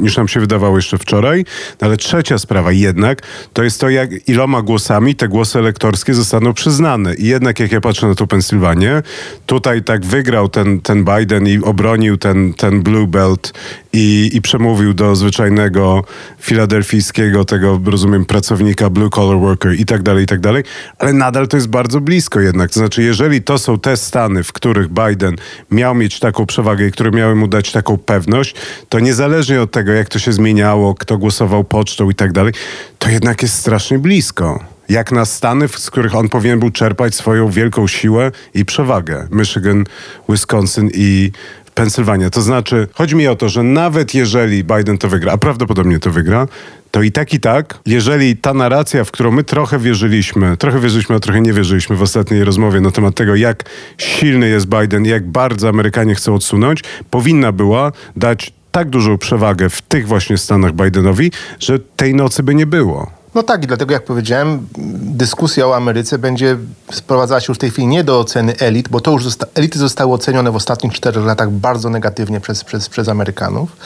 niż 0.00 0.16
nam 0.16 0.28
się 0.28 0.40
wydawało 0.40 0.76
jeszcze 0.76 0.98
wczoraj. 0.98 1.44
No 1.80 1.86
ale 1.86 1.96
trzecia 1.96 2.38
sprawa 2.38 2.72
jednak 2.72 3.22
to 3.52 3.62
jest 3.62 3.80
to, 3.80 3.88
jak 3.88 4.28
iloma 4.28 4.62
głosami 4.62 5.14
te 5.14 5.28
głosy 5.28 5.58
elektorskie 5.58 6.14
zostaną 6.14 6.54
przyznane. 6.54 7.14
I 7.14 7.26
jednak 7.26 7.60
jak 7.60 7.72
ja 7.72 7.80
patrzę 7.80 8.06
na 8.06 8.14
tą 8.14 8.26
Pensylwanię, 8.26 9.02
tutaj 9.46 9.82
tak 9.82 10.04
wygrał 10.04 10.48
ten, 10.48 10.80
ten 10.80 11.04
Biden 11.04 11.48
i 11.48 11.58
obronił 11.58 12.16
ten, 12.16 12.33
ten 12.56 12.82
Blue 12.82 13.06
Belt 13.06 13.52
i, 13.92 14.30
i 14.32 14.42
przemówił 14.42 14.94
do 14.94 15.16
zwyczajnego 15.16 16.04
filadelfijskiego, 16.40 17.44
tego 17.44 17.80
rozumiem, 17.86 18.24
pracownika, 18.24 18.90
blue 18.90 19.10
collar 19.10 19.38
worker 19.38 19.80
i 19.80 19.84
tak 19.84 20.02
dalej, 20.02 20.24
i 20.24 20.26
tak 20.26 20.40
dalej, 20.40 20.62
ale 20.98 21.12
nadal 21.12 21.48
to 21.48 21.56
jest 21.56 21.68
bardzo 21.68 22.00
blisko 22.00 22.40
jednak. 22.40 22.70
To 22.70 22.80
znaczy, 22.80 23.02
jeżeli 23.02 23.42
to 23.42 23.58
są 23.58 23.78
te 23.78 23.96
stany, 23.96 24.42
w 24.42 24.52
których 24.52 24.88
Biden 24.88 25.36
miał 25.70 25.94
mieć 25.94 26.18
taką 26.18 26.46
przewagę 26.46 26.86
i 26.86 26.92
które 26.92 27.10
miały 27.10 27.34
mu 27.34 27.48
dać 27.48 27.72
taką 27.72 27.98
pewność, 27.98 28.54
to 28.88 29.00
niezależnie 29.00 29.62
od 29.62 29.70
tego, 29.70 29.92
jak 29.92 30.08
to 30.08 30.18
się 30.18 30.32
zmieniało, 30.32 30.94
kto 30.94 31.18
głosował 31.18 31.64
pocztą 31.64 32.10
i 32.10 32.14
tak 32.14 32.32
dalej, 32.32 32.52
to 32.98 33.10
jednak 33.10 33.42
jest 33.42 33.54
strasznie 33.54 33.98
blisko 33.98 34.74
jak 34.88 35.12
na 35.12 35.24
Stany, 35.24 35.68
z 35.68 35.90
których 35.90 36.14
on 36.14 36.28
powinien 36.28 36.58
był 36.58 36.70
czerpać 36.70 37.14
swoją 37.14 37.50
wielką 37.50 37.86
siłę 37.86 38.30
i 38.54 38.64
przewagę. 38.64 39.28
Michigan, 39.30 39.84
Wisconsin 40.28 40.90
i 40.94 41.32
Pensylwania. 41.74 42.30
To 42.30 42.42
znaczy, 42.42 42.88
chodzi 42.92 43.16
mi 43.16 43.28
o 43.28 43.36
to, 43.36 43.48
że 43.48 43.62
nawet 43.62 44.14
jeżeli 44.14 44.64
Biden 44.64 44.98
to 44.98 45.08
wygra, 45.08 45.32
a 45.32 45.38
prawdopodobnie 45.38 45.98
to 45.98 46.10
wygra, 46.10 46.48
to 46.90 47.02
i 47.02 47.12
tak 47.12 47.34
i 47.34 47.40
tak, 47.40 47.78
jeżeli 47.86 48.36
ta 48.36 48.54
narracja, 48.54 49.04
w 49.04 49.10
którą 49.10 49.30
my 49.30 49.44
trochę 49.44 49.78
wierzyliśmy, 49.78 50.56
trochę 50.56 50.80
wierzyliśmy, 50.80 51.16
a 51.16 51.20
trochę 51.20 51.40
nie 51.40 51.52
wierzyliśmy 51.52 51.96
w 51.96 52.02
ostatniej 52.02 52.44
rozmowie 52.44 52.80
na 52.80 52.90
temat 52.90 53.14
tego, 53.14 53.36
jak 53.36 53.64
silny 53.98 54.48
jest 54.48 54.66
Biden, 54.66 55.04
jak 55.04 55.26
bardzo 55.26 55.68
Amerykanie 55.68 56.14
chcą 56.14 56.34
odsunąć, 56.34 56.80
powinna 57.10 57.52
była 57.52 57.92
dać 58.16 58.52
tak 58.72 58.90
dużą 58.90 59.18
przewagę 59.18 59.68
w 59.68 59.82
tych 59.82 60.08
właśnie 60.08 60.38
Stanach 60.38 60.72
Bidenowi, 60.72 61.30
że 61.60 61.78
tej 61.78 62.14
nocy 62.14 62.42
by 62.42 62.54
nie 62.54 62.66
było. 62.66 63.10
No 63.34 63.42
tak, 63.42 63.64
i 63.64 63.66
dlatego 63.66 63.92
jak 63.92 64.04
powiedziałem, 64.04 64.66
dyskusja 64.98 65.66
o 65.66 65.76
Ameryce 65.76 66.18
będzie 66.18 66.56
sprowadzała 66.92 67.40
się 67.40 67.46
już 67.48 67.58
w 67.58 67.60
tej 67.60 67.70
chwili 67.70 67.86
nie 67.86 68.04
do 68.04 68.20
oceny 68.20 68.56
elit, 68.58 68.88
bo 68.88 69.00
to 69.00 69.10
już 69.10 69.24
zosta 69.24 69.46
elity 69.54 69.78
zostały 69.78 70.12
ocenione 70.12 70.50
w 70.50 70.56
ostatnich 70.56 70.92
czterech 70.92 71.24
latach 71.24 71.50
bardzo 71.50 71.90
negatywnie 71.90 72.40
przez, 72.40 72.64
przez, 72.64 72.88
przez 72.88 73.08
Amerykanów. 73.08 73.76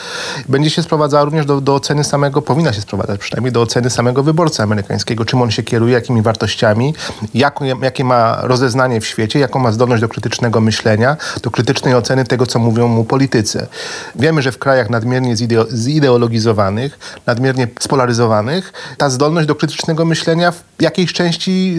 Będzie 0.49 0.69
się 0.69 0.83
sprowadzała 0.83 1.23
również 1.23 1.45
do, 1.45 1.61
do 1.61 1.75
oceny 1.75 2.03
samego, 2.03 2.41
powinna 2.41 2.73
się 2.73 2.81
sprowadzać 2.81 3.19
przynajmniej 3.19 3.51
do 3.51 3.61
oceny 3.61 3.89
samego 3.89 4.23
wyborcy 4.23 4.63
amerykańskiego, 4.63 5.25
czym 5.25 5.41
on 5.41 5.51
się 5.51 5.63
kieruje, 5.63 5.93
jakimi 5.93 6.21
wartościami, 6.21 6.93
jaką, 7.33 7.65
jakie 7.65 8.03
ma 8.03 8.37
rozeznanie 8.41 9.01
w 9.01 9.05
świecie, 9.05 9.39
jaką 9.39 9.59
ma 9.59 9.71
zdolność 9.71 10.01
do 10.01 10.09
krytycznego 10.09 10.61
myślenia, 10.61 11.17
do 11.43 11.51
krytycznej 11.51 11.95
oceny 11.95 12.25
tego, 12.25 12.45
co 12.45 12.59
mówią 12.59 12.87
mu 12.87 13.03
politycy. 13.03 13.67
Wiemy, 14.15 14.41
że 14.41 14.51
w 14.51 14.57
krajach 14.57 14.89
nadmiernie 14.89 15.35
zideologizowanych, 15.71 16.99
nadmiernie 17.25 17.67
spolaryzowanych, 17.79 18.73
ta 18.97 19.09
zdolność 19.09 19.38
do 19.45 19.55
krytycznego 19.55 20.05
myślenia 20.05 20.51
w 20.51 20.63
jakiejś 20.79 21.13
części 21.13 21.75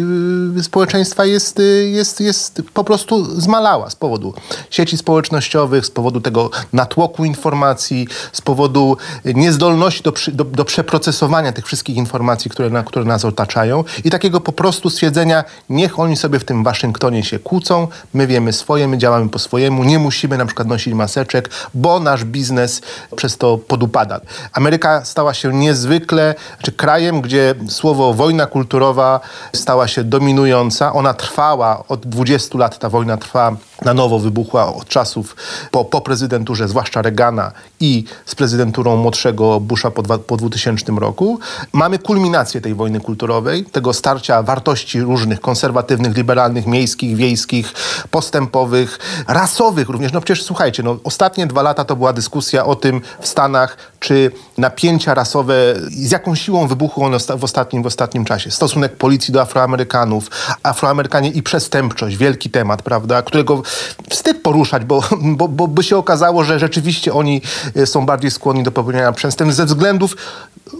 yy, 0.54 0.62
społeczeństwa 0.62 1.24
jest, 1.24 1.58
yy, 1.58 1.90
jest, 1.90 2.20
jest 2.20 2.62
po 2.74 2.84
prostu 2.84 3.40
zmalała 3.40 3.90
z 3.90 3.96
powodu 3.96 4.34
sieci 4.70 4.96
społecznościowych, 4.96 5.86
z 5.86 5.90
powodu 5.90 6.20
tego 6.20 6.50
natłoku 6.72 7.24
informacji, 7.24 8.08
z 8.32 8.40
powodu 8.40 8.96
niezdolności 9.24 10.02
do, 10.02 10.12
do, 10.32 10.44
do 10.44 10.64
przeprocesowania 10.64 11.52
tych 11.52 11.66
wszystkich 11.66 11.96
informacji, 11.96 12.50
które, 12.50 12.70
na, 12.70 12.82
które 12.82 13.04
nas 13.04 13.24
otaczają 13.24 13.84
i 14.04 14.10
takiego 14.10 14.40
po 14.40 14.52
prostu 14.52 14.90
stwierdzenia, 14.90 15.44
niech 15.68 15.98
oni 15.98 16.16
sobie 16.16 16.38
w 16.38 16.44
tym 16.44 16.64
Waszyngtonie 16.64 17.24
się 17.24 17.38
kłócą, 17.38 17.88
my 18.14 18.26
wiemy 18.26 18.52
swoje, 18.52 18.88
my 18.88 18.98
działamy 18.98 19.28
po 19.28 19.38
swojemu, 19.38 19.84
nie 19.84 19.98
musimy 19.98 20.38
na 20.38 20.46
przykład 20.46 20.68
nosić 20.68 20.94
maseczek, 20.94 21.50
bo 21.74 22.00
nasz 22.00 22.24
biznes 22.24 22.80
przez 23.16 23.36
to 23.36 23.58
podupada. 23.58 24.20
Ameryka 24.52 25.04
stała 25.04 25.34
się 25.34 25.54
niezwykle, 25.54 26.34
czy 26.62 26.72
krajem, 26.72 27.20
gdzie 27.20 27.49
słowo 27.68 28.14
wojna 28.14 28.46
kulturowa 28.46 29.20
stała 29.52 29.88
się 29.88 30.04
dominująca. 30.04 30.92
Ona 30.92 31.14
trwała 31.14 31.84
od 31.88 32.06
20 32.06 32.58
lat, 32.58 32.78
ta 32.78 32.88
wojna 32.88 33.16
trwa 33.16 33.56
na 33.84 33.94
nowo 33.94 34.18
wybuchła 34.18 34.74
od 34.74 34.88
czasów 34.88 35.36
po, 35.70 35.84
po 35.84 36.00
prezydenturze, 36.00 36.68
zwłaszcza 36.68 37.02
Reagana 37.02 37.52
i 37.80 38.04
z 38.26 38.34
prezydenturą 38.34 38.96
młodszego 38.96 39.60
Busha 39.60 39.90
po, 39.90 40.02
dwa, 40.02 40.18
po 40.18 40.36
2000 40.36 40.92
roku. 40.98 41.38
Mamy 41.72 41.98
kulminację 41.98 42.60
tej 42.60 42.74
wojny 42.74 43.00
kulturowej, 43.00 43.64
tego 43.64 43.92
starcia 43.92 44.42
wartości 44.42 45.00
różnych, 45.00 45.40
konserwatywnych, 45.40 46.16
liberalnych, 46.16 46.66
miejskich, 46.66 47.16
wiejskich, 47.16 47.72
postępowych, 48.10 48.98
rasowych 49.28 49.88
również. 49.88 50.12
No 50.12 50.20
przecież 50.20 50.44
słuchajcie, 50.44 50.82
no, 50.82 50.96
ostatnie 51.04 51.46
dwa 51.46 51.62
lata 51.62 51.84
to 51.84 51.96
była 51.96 52.12
dyskusja 52.12 52.64
o 52.64 52.76
tym 52.76 53.00
w 53.20 53.28
Stanach, 53.28 53.76
czy 54.00 54.32
napięcia 54.58 55.14
rasowe, 55.14 55.54
z 55.90 56.10
jaką 56.10 56.34
siłą 56.34 56.66
wybuchły 56.66 57.04
one 57.04 57.18
w 57.38 57.44
ostatnim, 57.44 57.82
w 57.82 57.86
ostatnim 57.86 58.24
czasie. 58.24 58.50
Stosunek 58.50 58.96
policji 58.96 59.32
do 59.32 59.40
Afroamerykanów, 59.40 60.30
Afroamerykanie 60.62 61.30
i 61.30 61.42
przestępczość, 61.42 62.16
wielki 62.16 62.50
temat, 62.50 62.82
prawda, 62.82 63.22
którego 63.22 63.62
wstyd 64.10 64.42
poruszać, 64.42 64.84
bo, 64.84 65.02
bo, 65.20 65.48
bo 65.48 65.68
by 65.68 65.82
się 65.82 65.96
okazało, 65.96 66.44
że 66.44 66.58
rzeczywiście 66.58 67.12
oni 67.12 67.42
e, 67.76 67.86
są 67.86 68.06
bardziej 68.06 68.30
skłonni 68.30 68.62
do 68.62 68.72
popełniania 68.72 69.12
przestępstw 69.12 69.56
ze 69.56 69.66
względów 69.66 70.16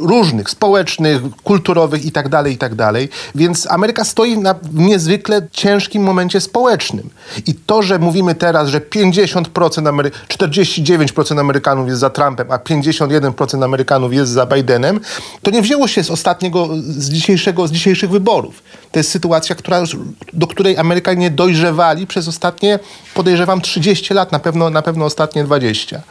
różnych, 0.01 0.51
społecznych, 0.51 1.23
kulturowych 1.45 2.05
i 2.05 2.13
tak 2.13 2.29
dalej, 2.29 2.55
i 2.55 2.59
tak. 2.59 2.71
Więc 3.35 3.71
Ameryka 3.71 4.05
stoi 4.05 4.39
na 4.39 4.55
niezwykle 4.73 5.47
ciężkim 5.53 6.03
momencie 6.03 6.41
społecznym. 6.41 7.11
I 7.47 7.55
to, 7.55 7.83
że 7.83 7.99
mówimy 7.99 8.35
teraz, 8.35 8.69
że 8.69 8.81
50% 8.81 9.89
Amery 9.89 10.11
49% 10.29 11.41
Amerykanów 11.41 11.89
jest 11.89 12.01
za 12.01 12.11
Trumpem, 12.11 12.51
a 12.51 12.57
51% 12.57 13.65
Amerykanów 13.65 14.15
jest 14.15 14.33
za 14.33 14.47
Bidenem, 14.47 15.01
to 15.43 15.51
nie 15.51 15.63
wzięło 15.63 15.89
się 15.89 16.05
z 16.05 16.11
ostatniego, 16.11 16.69
z, 16.83 17.11
dzisiejszego, 17.11 17.69
z 17.69 17.73
dzisiejszych 17.73 18.11
wyborów. 18.11 18.63
To 18.93 18.99
jest 18.99 19.11
sytuacja, 19.11 19.55
która, 19.55 19.83
do 20.33 20.47
której 20.47 20.79
Amerykanie 20.79 21.31
dojrzewali 21.31 22.07
przez 22.07 22.29
ostatnie, 22.29 22.79
podejrzewam, 23.15 23.61
30 23.61 24.15
lat, 24.15 24.33
na 24.33 24.39
pewno, 24.39 24.71
na 24.71 24.83
pewno 24.83 25.05
ostatnie 25.05 25.45
20. 25.45 26.03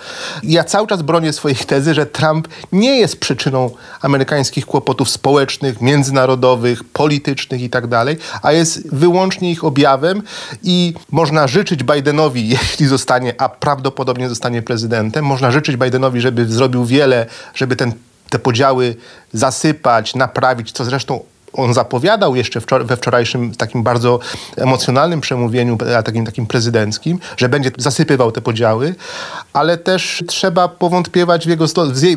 Ja 0.44 0.63
cały 0.63 0.88
czas 0.88 1.02
bronię 1.02 1.34
swoich 1.34 1.65
tezy, 1.65 1.94
że 1.94 2.06
Trump 2.06 2.48
nie 2.72 3.00
jest 3.00 3.20
przyczyną 3.20 3.70
amerykańskich 4.02 4.65
kłopotów 4.65 5.10
społecznych, 5.10 5.82
międzynarodowych, 5.82 6.84
politycznych 6.84 7.62
i 7.62 7.70
tak 7.70 7.88
a 8.42 8.52
jest 8.52 8.96
wyłącznie 8.96 9.52
ich 9.52 9.63
objawem 9.63 10.24
i 10.63 10.94
można 11.12 11.48
życzyć 11.48 11.84
Bidenowi, 11.84 12.50
jeśli 12.60 12.88
zostanie, 12.88 13.42
a 13.42 13.50
prawdopodobnie 13.50 14.30
zostanie 14.30 14.62
prezydentem, 14.62 15.26
można 15.26 15.52
życzyć 15.52 15.78
Bidenowi, 15.78 16.22
żeby 16.22 16.46
zrobił 16.46 16.86
wiele, 16.86 17.26
żeby 17.56 17.76
ten, 17.76 17.94
te 18.30 18.39
podziały 18.39 18.96
zasypać, 19.34 20.15
naprawić, 20.15 20.72
co 20.72 20.86
zresztą 20.86 21.20
on 21.54 21.74
zapowiadał 21.74 22.36
jeszcze 22.36 22.62
wczor 22.62 22.86
we 22.86 22.98
wczorajszym 22.98 23.56
takim 23.56 23.84
bardzo 23.84 24.20
emocjonalnym 24.58 25.22
przemówieniu, 25.22 25.78
takim, 26.06 26.26
takim 26.26 26.46
prezydenckim, 26.46 27.20
że 27.38 27.50
będzie 27.50 27.72
zasypywał 27.78 28.32
te 28.32 28.42
podziały, 28.42 28.96
ale 29.54 29.78
też 29.78 30.24
trzeba 30.28 30.68
powątpiewać 30.68 31.46
w 31.46 31.50
jego, 31.50 31.66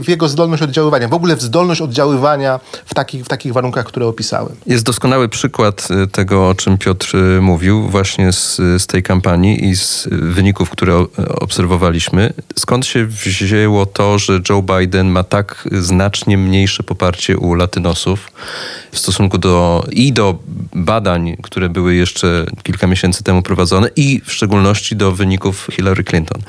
w 0.05 0.09
jego 0.09 0.29
zdolność 0.29 0.63
oddziaływania, 0.63 1.09
w 1.09 1.15
ogóle 1.15 1.37
w 1.37 1.43
zdolność 1.43 1.81
oddziaływania 1.81 2.61
w 2.87 2.95
takich, 2.95 3.25
w 3.25 3.29
takich 3.29 3.53
warunkach, 3.53 3.87
które 3.87 4.07
opisałem. 4.07 4.57
Jest 4.67 4.85
doskonały 4.85 5.29
przykład 5.29 5.89
y, 5.91 6.07
tego, 6.07 6.49
o 6.49 6.55
czym 6.55 6.79
Piotr 6.79 7.17
y, 7.17 7.41
mówił, 7.41 7.89
właśnie 7.89 8.33
z, 8.33 8.57
z 8.57 8.87
tej 8.87 9.03
kampanii 9.03 9.65
i 9.69 9.77
z 9.77 10.09
wyników, 10.11 10.71
które 10.71 11.07
obserwowaliśmy. 11.41 12.33
Skąd 12.59 12.87
się 12.87 13.07
wzięło 13.07 13.87
to, 13.87 14.19
że 14.19 14.41
Joe 14.49 14.63
Biden 14.63 15.09
ma 15.09 15.25
tak 15.25 15.69
znacznie 15.73 16.39
mniejsze 16.39 16.83
poparcie 16.83 17.39
u 17.39 17.55
latynosów 17.55 18.33
w 18.93 18.99
stosunku 18.99 19.22
do 19.29 19.85
i 19.91 20.13
do 20.13 20.39
badań, 20.75 21.37
które 21.43 21.69
były 21.69 21.95
jeszcze 21.95 22.47
kilka 22.63 22.87
miesięcy 22.87 23.25
temu 23.25 23.43
prowadzone 23.43 23.89
i 23.97 24.21
w 24.25 24.33
szczególności 24.33 24.97
do 24.97 25.13
wyników 25.13 25.69
Hillary 25.73 26.05
Clinton. 26.05 26.43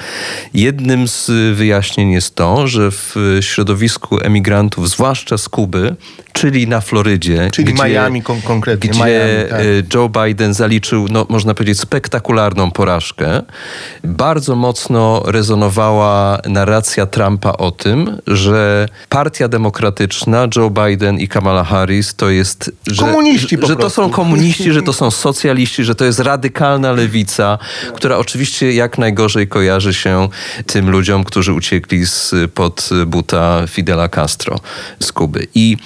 Jednym 0.53 1.07
z 1.07 1.31
wyjaśnień 1.57 2.11
jest 2.11 2.35
to, 2.35 2.67
że 2.67 2.91
w 2.91 3.15
środowisku 3.41 4.19
emigrantów, 4.21 4.89
zwłaszcza 4.89 5.37
z 5.37 5.49
Kuby, 5.49 5.95
czyli 6.33 6.67
na 6.67 6.81
Florydzie. 6.81 7.49
Czyli 7.51 7.73
gdzie, 7.73 7.83
Miami 7.83 8.21
kon 8.21 8.41
konkretnie. 8.41 8.89
Gdzie 8.89 8.99
Miami, 8.99 9.49
tak. 9.49 9.59
E, 9.59 9.63
Joe 9.93 10.09
Biden 10.09 10.53
zaliczył, 10.53 11.07
no, 11.09 11.25
można 11.29 11.53
powiedzieć, 11.53 11.79
spektakularną 11.79 12.71
porażkę. 12.71 13.41
Bardzo 14.03 14.55
mocno 14.55 15.23
rezonowała 15.25 16.39
narracja 16.45 17.05
Trumpa 17.05 17.51
o 17.51 17.71
tym, 17.71 18.17
że 18.27 18.87
Partia 19.09 19.47
Demokratyczna, 19.47 20.47
Joe 20.55 20.69
Biden 20.69 21.19
i 21.19 21.27
Kamala 21.27 21.63
Harris 21.63 22.15
to 22.15 22.29
jest... 22.29 22.62
Że, 22.87 23.05
komuniści 23.05 23.57
że, 23.61 23.67
że 23.67 23.75
to 23.75 23.89
są 23.89 24.09
komuniści, 24.09 24.71
że 24.71 24.81
to 24.81 24.93
są 24.93 25.11
socjaliści, 25.11 25.83
że 25.83 25.95
to 25.95 26.05
jest 26.05 26.19
radykalna 26.19 26.91
lewica, 26.91 27.57
która 27.95 28.17
oczywiście 28.17 28.73
jak 28.73 28.97
najgorzej 28.97 29.47
kojarzy 29.47 29.93
się 29.93 30.29
tym 30.65 30.89
ludziom, 30.89 31.23
którzy 31.23 31.53
uciekli 31.53 32.05
z 32.05 32.33
pod 32.53 32.89
buta 33.05 33.63
Fidela 33.67 34.09
Castro 34.09 34.59
z 34.99 35.11
Kuby. 35.11 35.47
I 35.55 35.77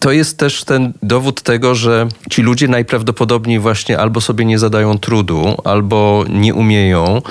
to 0.00 0.12
jest 0.12 0.38
też 0.38 0.64
ten 0.64 0.92
dowód 1.02 1.42
tego, 1.42 1.74
że 1.74 2.08
ci 2.30 2.42
ludzie 2.42 2.68
najprawdopodobniej 2.68 3.58
właśnie 3.58 3.98
albo 3.98 4.20
sobie 4.20 4.44
nie 4.44 4.58
zadają 4.58 4.98
trudu, 4.98 5.56
albo 5.64 6.24
nie 6.28 6.54
umieją, 6.54 7.22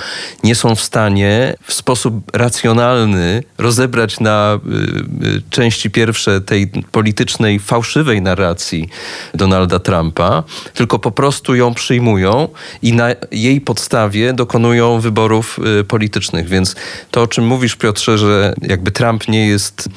nie 0.44 0.54
są 0.54 0.74
w 0.74 0.80
stanie 0.80 1.54
w 1.62 1.72
sposób 1.72 2.14
racjonalny 2.32 3.42
rozebrać 3.58 4.20
na 4.20 4.58
y, 5.22 5.26
y, 5.26 5.42
części 5.50 5.90
pierwsze 5.90 6.40
tej 6.40 6.66
politycznej, 6.92 7.58
fałszywej 7.58 8.22
narracji 8.22 8.77
Donalda 9.34 9.78
Trumpa, 9.78 10.42
tylko 10.74 10.98
po 10.98 11.10
prostu 11.10 11.54
ją 11.54 11.74
przyjmują 11.74 12.48
i 12.82 12.92
na 12.92 13.08
jej 13.30 13.60
podstawie 13.60 14.32
dokonują 14.32 15.00
wyborów 15.00 15.58
y, 15.80 15.84
politycznych. 15.84 16.48
Więc 16.48 16.76
to, 17.10 17.22
o 17.22 17.26
czym 17.26 17.46
mówisz, 17.46 17.76
Piotrze, 17.76 18.18
że 18.18 18.54
jakby 18.62 18.90
Trump 18.90 19.28
nie 19.28 19.46
jest 19.48 19.88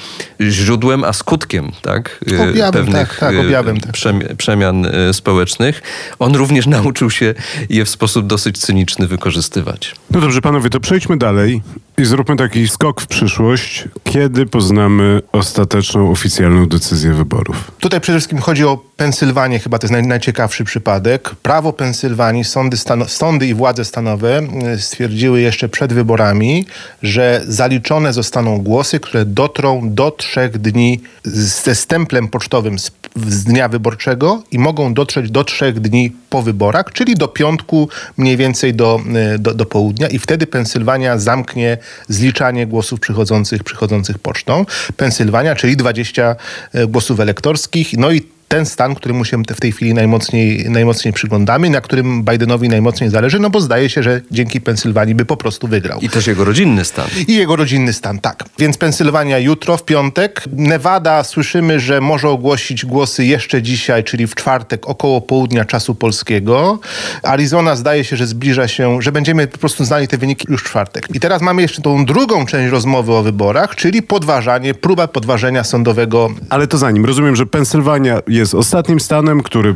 źródłem, 0.41 1.03
a 1.03 1.13
skutkiem, 1.13 1.71
tak? 1.81 2.19
objawem, 2.49 2.85
pewnych 2.85 3.09
tak, 3.09 3.19
tak, 3.19 3.39
objawem, 3.39 3.79
tak. 3.79 3.91
przemian 4.37 4.87
społecznych. 5.13 5.81
On 6.19 6.35
również 6.35 6.67
nauczył 6.77 7.09
się 7.09 7.33
je 7.69 7.85
w 7.85 7.89
sposób 7.89 8.27
dosyć 8.27 8.57
cyniczny 8.57 9.07
wykorzystywać. 9.07 9.95
No 10.11 10.21
dobrze, 10.21 10.41
panowie, 10.41 10.69
to 10.69 10.79
przejdźmy 10.79 11.17
dalej 11.17 11.61
i 11.97 12.05
zróbmy 12.05 12.35
taki 12.35 12.67
skok 12.67 13.01
w 13.01 13.07
przyszłość. 13.07 13.87
Kiedy 14.03 14.45
poznamy 14.45 15.21
ostateczną, 15.31 16.11
oficjalną 16.11 16.67
decyzję 16.67 17.13
wyborów? 17.13 17.71
Tutaj 17.79 18.01
przede 18.01 18.19
wszystkim 18.19 18.39
chodzi 18.39 18.65
o 18.65 18.70
Pensylwanię, 18.77 19.59
chyba 19.59 19.79
to 19.79 19.85
jest 19.85 19.91
naj, 19.91 20.03
najciekawszy 20.03 20.63
przypadek. 20.63 21.29
Prawo 21.43 21.73
Pensylwanii, 21.73 22.43
sądy, 22.43 22.77
sądy 23.07 23.47
i 23.47 23.53
władze 23.53 23.85
stanowe 23.85 24.37
e, 24.37 24.77
stwierdziły 24.77 25.41
jeszcze 25.41 25.69
przed 25.69 25.93
wyborami, 25.93 26.65
że 27.03 27.41
zaliczone 27.47 28.13
zostaną 28.13 28.57
głosy, 28.57 28.99
które 28.99 29.25
dotrą 29.25 29.81
do 29.93 30.11
trzech 30.11 30.57
dni 30.57 31.01
ze 31.23 31.75
stemplem 31.75 32.27
pocztowym 32.27 32.79
z, 32.79 32.91
z 33.27 33.43
dnia 33.43 33.67
wyborczego 33.67 34.43
i 34.51 34.59
mogą 34.59 34.93
dotrzeć 34.93 35.31
do 35.31 35.43
trzech 35.43 35.79
dni 35.79 36.11
po 36.29 36.41
wyborach, 36.41 36.85
czyli 36.93 37.15
do 37.15 37.27
piątku 37.27 37.89
mniej 38.17 38.37
więcej 38.37 38.73
do, 38.73 38.99
e, 39.15 39.39
do, 39.39 39.53
do 39.53 39.65
południa 39.65 40.07
i 40.07 40.19
wtedy 40.19 40.47
Pensylwania 40.47 41.17
zamknie 41.17 41.77
zliczanie 42.07 42.67
głosów 42.67 42.99
przychodzących, 42.99 43.63
przychodzących 43.63 44.19
pocztą. 44.19 44.65
Pensylwania, 44.97 45.55
czyli 45.55 45.77
20 45.77 46.35
e, 46.73 46.87
głosów 46.87 47.19
elektorskich, 47.19 47.93
no 47.97 48.11
i 48.11 48.30
ten 48.51 48.65
stan, 48.65 48.95
któremu 48.95 49.25
się 49.25 49.43
w 49.43 49.59
tej 49.59 49.71
chwili 49.71 49.93
najmocniej, 49.93 50.69
najmocniej 50.69 51.13
przyglądamy, 51.13 51.69
na 51.69 51.81
którym 51.81 52.23
Bidenowi 52.23 52.69
najmocniej 52.69 53.09
zależy, 53.09 53.39
no 53.39 53.49
bo 53.49 53.61
zdaje 53.61 53.89
się, 53.89 54.03
że 54.03 54.21
dzięki 54.31 54.61
Pensylwanii 54.61 55.15
by 55.15 55.25
po 55.25 55.37
prostu 55.37 55.67
wygrał. 55.67 55.99
I 55.99 56.09
też 56.09 56.27
jego 56.27 56.45
rodzinny 56.45 56.85
stan. 56.85 57.07
I 57.27 57.35
jego 57.35 57.55
rodzinny 57.55 57.93
stan, 57.93 58.19
tak. 58.19 58.43
Więc 58.59 58.77
Pensylwania 58.77 59.39
jutro, 59.39 59.77
w 59.77 59.85
piątek. 59.85 60.43
Nevada 60.51 61.23
słyszymy, 61.23 61.79
że 61.79 62.01
może 62.01 62.29
ogłosić 62.29 62.85
głosy 62.85 63.25
jeszcze 63.25 63.61
dzisiaj, 63.61 64.03
czyli 64.03 64.27
w 64.27 64.35
czwartek 64.35 64.87
około 64.87 65.21
południa 65.21 65.65
czasu 65.65 65.95
polskiego. 65.95 66.79
Arizona 67.23 67.75
zdaje 67.75 68.03
się, 68.03 68.17
że 68.17 68.27
zbliża 68.27 68.67
się, 68.67 69.01
że 69.01 69.11
będziemy 69.11 69.47
po 69.47 69.57
prostu 69.57 69.85
znali 69.85 70.07
te 70.07 70.17
wyniki 70.17 70.47
już 70.49 70.61
w 70.61 70.65
czwartek. 70.65 71.07
I 71.13 71.19
teraz 71.19 71.41
mamy 71.41 71.61
jeszcze 71.61 71.81
tą 71.81 72.05
drugą 72.05 72.45
część 72.45 72.71
rozmowy 72.71 73.13
o 73.13 73.23
wyborach, 73.23 73.75
czyli 73.75 74.01
podważanie, 74.01 74.73
próba 74.73 75.07
podważenia 75.07 75.63
sądowego. 75.63 76.29
Ale 76.49 76.67
to 76.67 76.77
zanim, 76.77 77.05
rozumiem, 77.05 77.35
że 77.35 77.45
Pensylwania 77.45 78.21
jest 78.27 78.40
ostatnim 78.55 78.99
stanem, 78.99 79.43
który 79.43 79.75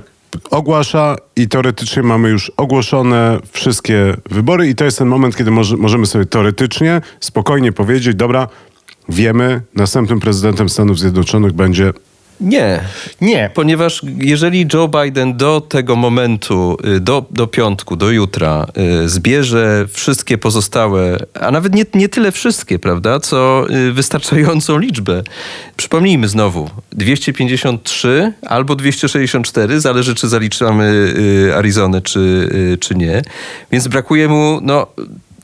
ogłasza 0.52 1.16
i 1.36 1.48
teoretycznie 1.48 2.04
mamy 2.04 2.30
już 2.30 2.52
ogłoszone 2.58 3.40
wszystkie 3.52 4.18
wybory 4.30 4.68
i 4.68 4.76
to 4.76 4.86
jest 4.86 4.98
ten 4.98 5.08
moment, 5.08 5.38
kiedy 5.38 5.52
może, 5.52 5.78
możemy 5.78 6.06
sobie 6.06 6.26
teoretycznie 6.26 7.02
spokojnie 7.20 7.72
powiedzieć, 7.72 8.16
dobra, 8.16 8.48
wiemy, 9.10 9.62
następnym 9.76 10.20
prezydentem 10.20 10.70
Stanów 10.70 11.00
Zjednoczonych 11.00 11.52
będzie 11.52 11.94
nie. 12.42 12.82
Nie. 13.22 13.50
Ponieważ 13.54 14.02
jeżeli 14.18 14.68
Joe 14.74 14.88
Biden 14.88 15.38
do 15.38 15.62
tego 15.62 15.96
momentu, 15.96 16.78
y, 16.96 17.00
do, 17.00 17.26
do 17.32 17.48
piątku, 17.48 17.96
do 17.96 18.12
jutra 18.12 18.68
y, 19.04 19.10
zbierze 19.10 19.86
wszystkie 19.94 20.38
pozostałe, 20.38 21.18
a 21.34 21.52
nawet 21.52 21.76
nie, 21.76 21.86
nie 21.94 22.10
tyle 22.10 22.32
wszystkie, 22.32 22.80
prawda, 22.80 23.20
co 23.20 23.66
y, 23.70 23.92
wystarczającą 23.92 24.78
liczbę. 24.78 25.24
Przypomnijmy 25.78 26.28
znowu, 26.28 26.70
253 26.92 28.34
albo 28.42 28.76
264, 28.76 29.82
zależy 29.82 30.16
czy 30.16 30.28
zaliczamy 30.28 31.14
Arizonę, 31.58 32.02
czy, 32.02 32.50
czy 32.80 32.96
nie. 32.96 33.22
Więc 33.72 33.88
brakuje 33.88 34.28
mu 34.28 34.60
no, 34.62 34.88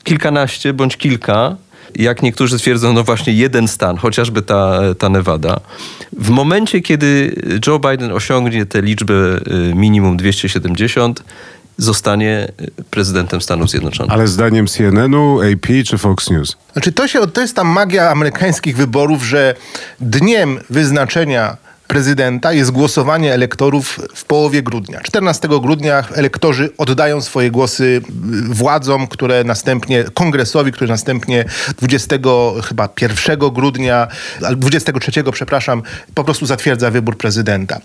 kilkanaście 0.03 0.73
bądź 0.73 0.97
kilka 0.97 1.55
jak 1.95 2.21
niektórzy 2.21 2.57
twierdzą, 2.57 2.93
no 2.93 3.03
właśnie 3.03 3.33
jeden 3.33 3.67
stan, 3.67 3.97
chociażby 3.97 4.41
ta, 4.41 4.79
ta 4.97 5.09
Nevada. 5.09 5.59
W 6.17 6.29
momencie, 6.29 6.81
kiedy 6.81 7.35
Joe 7.67 7.79
Biden 7.79 8.11
osiągnie 8.11 8.65
tę 8.65 8.81
liczbę 8.81 9.13
y, 9.13 9.75
minimum 9.75 10.17
270, 10.17 11.23
zostanie 11.77 12.51
prezydentem 12.89 13.41
Stanów 13.41 13.69
Zjednoczonych. 13.69 14.13
Ale 14.13 14.27
zdaniem 14.27 14.67
CNN-u, 14.67 15.41
AP 15.41 15.67
czy 15.85 15.97
Fox 15.97 16.29
News? 16.29 16.57
Znaczy 16.73 16.91
to, 16.91 17.07
się, 17.07 17.27
to 17.27 17.41
jest 17.41 17.55
ta 17.55 17.63
magia 17.63 18.09
amerykańskich 18.09 18.77
wyborów, 18.77 19.23
że 19.23 19.55
dniem 19.99 20.59
wyznaczenia 20.69 21.57
prezydenta 21.91 22.53
jest 22.53 22.71
głosowanie 22.71 23.33
elektorów 23.33 23.99
w 24.15 24.25
połowie 24.25 24.63
grudnia. 24.63 25.01
14 25.01 25.47
grudnia 25.47 26.03
elektorzy 26.13 26.69
oddają 26.77 27.21
swoje 27.21 27.51
głosy 27.51 28.01
władzom, 28.49 29.07
które 29.07 29.43
następnie, 29.43 30.03
kongresowi, 30.13 30.71
który 30.71 30.89
następnie 30.91 31.45
20 31.77 32.15
chyba 32.63 32.89
1 33.01 33.39
grudnia, 33.39 34.07
23 34.57 35.23
przepraszam, 35.31 35.83
po 36.13 36.23
prostu 36.23 36.45
zatwierdza 36.45 36.91
wybór 36.91 37.17
prezydenta. 37.17 37.79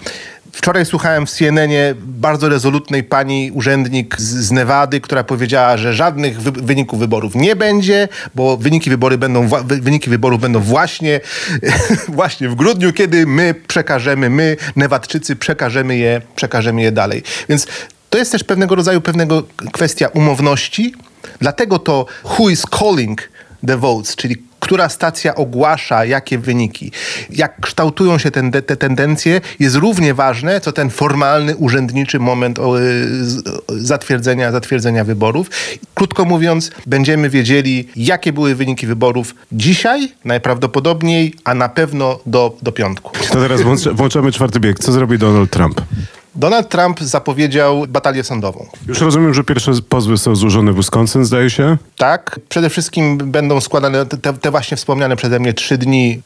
Wczoraj 0.57 0.87
słuchałem 0.87 1.27
w 1.27 1.31
CNN-ie 1.31 1.95
bardzo 1.99 2.49
rezolutnej 2.49 3.05
pani 3.05 3.51
urzędnik 3.55 4.21
z, 4.21 4.23
z 4.23 4.53
Nevady, 4.53 5.01
która 5.01 5.25
powiedziała, 5.25 5.77
że 5.77 5.95
żadnych 5.95 6.41
wy 6.43 6.53
wyników 6.53 6.99
wyborów 6.99 7.35
nie 7.35 7.57
będzie, 7.57 8.09
bo 8.35 8.57
wyniki, 8.57 8.91
wybory 8.91 9.19
będą 9.19 9.49
wyniki 9.65 10.11
wyborów 10.11 10.41
będą 10.41 10.61
właśnie, 10.61 11.21
właśnie 12.09 12.49
w 12.49 12.55
grudniu, 12.55 12.93
kiedy 12.93 13.27
my 13.27 13.55
przekażemy, 13.69 14.31
my, 14.31 14.57
Newadczycy, 14.77 15.37
przekażemy 15.37 15.97
je, 15.97 16.21
przekażemy 16.37 16.83
je 16.83 16.93
dalej. 16.93 17.23
Więc 17.49 17.67
to 18.11 18.19
jest 18.19 18.33
też 18.33 18.45
pewnego 18.45 18.75
rodzaju 18.75 19.01
pewnego 19.01 19.43
kwestia 19.73 20.09
umowności. 20.09 20.95
Dlatego 21.41 21.79
to 21.79 22.07
who 22.25 22.51
is 22.51 22.63
calling 22.79 23.29
the 23.67 23.77
votes, 23.77 24.17
czyli 24.17 24.37
która 24.67 24.89
stacja 24.89 25.35
ogłasza 25.35 26.05
jakie 26.05 26.39
wyniki. 26.39 26.93
Jak 27.31 27.61
kształtują 27.61 28.19
się 28.19 28.31
ten, 28.31 28.53
te 28.53 28.77
tendencje, 28.77 29.41
jest 29.59 29.77
równie 29.77 30.15
ważne, 30.15 30.61
co 30.61 30.73
ten 30.73 30.91
formalny, 30.91 31.57
urzędniczy 31.57 32.19
moment 32.19 32.59
o, 32.59 32.75
zatwierdzenia, 33.69 34.53
zatwierdzenia 34.53 35.05
wyborów. 35.05 35.51
Krótko 35.95 36.25
mówiąc, 36.25 36.71
będziemy 36.87 37.31
wiedzieli, 37.31 37.89
jakie 37.97 38.33
były 38.33 38.55
wyniki 38.55 38.87
wyborów 38.87 39.35
dzisiaj, 39.53 40.13
najprawdopodobniej, 40.25 41.35
a 41.45 41.55
na 41.55 41.69
pewno 41.69 42.19
do, 42.27 42.57
do 42.63 42.73
piątku. 42.73 43.13
To 43.33 43.41
teraz 43.41 43.61
włączamy 43.93 44.33
czwarty 44.33 44.61
bieg. 44.61 44.79
Co 44.79 44.93
zrobi 44.93 45.19
Donald 45.19 45.51
Trump? 45.51 45.81
Donald 46.37 46.69
Trump 46.69 47.01
zapowiedział 47.01 47.87
batalię 47.89 48.25
sądową. 48.25 48.67
Już 48.89 49.01
rozumiem, 49.01 49.35
że 49.35 49.45
pierwsze 49.45 49.73
pozwy 49.89 50.19
są 50.19 50.37
złożone 50.37 50.73
w 50.73 50.77
Wisconsin, 50.77 51.25
zdaje 51.25 51.51
się? 51.51 51.77
Tak. 51.97 52.41
Przede 52.49 52.71
wszystkim 52.71 53.19
będą 53.19 53.61
składane 53.61 54.07
te, 54.07 54.35
te 54.35 54.51
właśnie 54.51 54.77
wspomniane 54.77 55.17
przeze 55.17 55.41
mnie 55.41 55.55
trzy 55.55 55.79
dni 55.79 56.23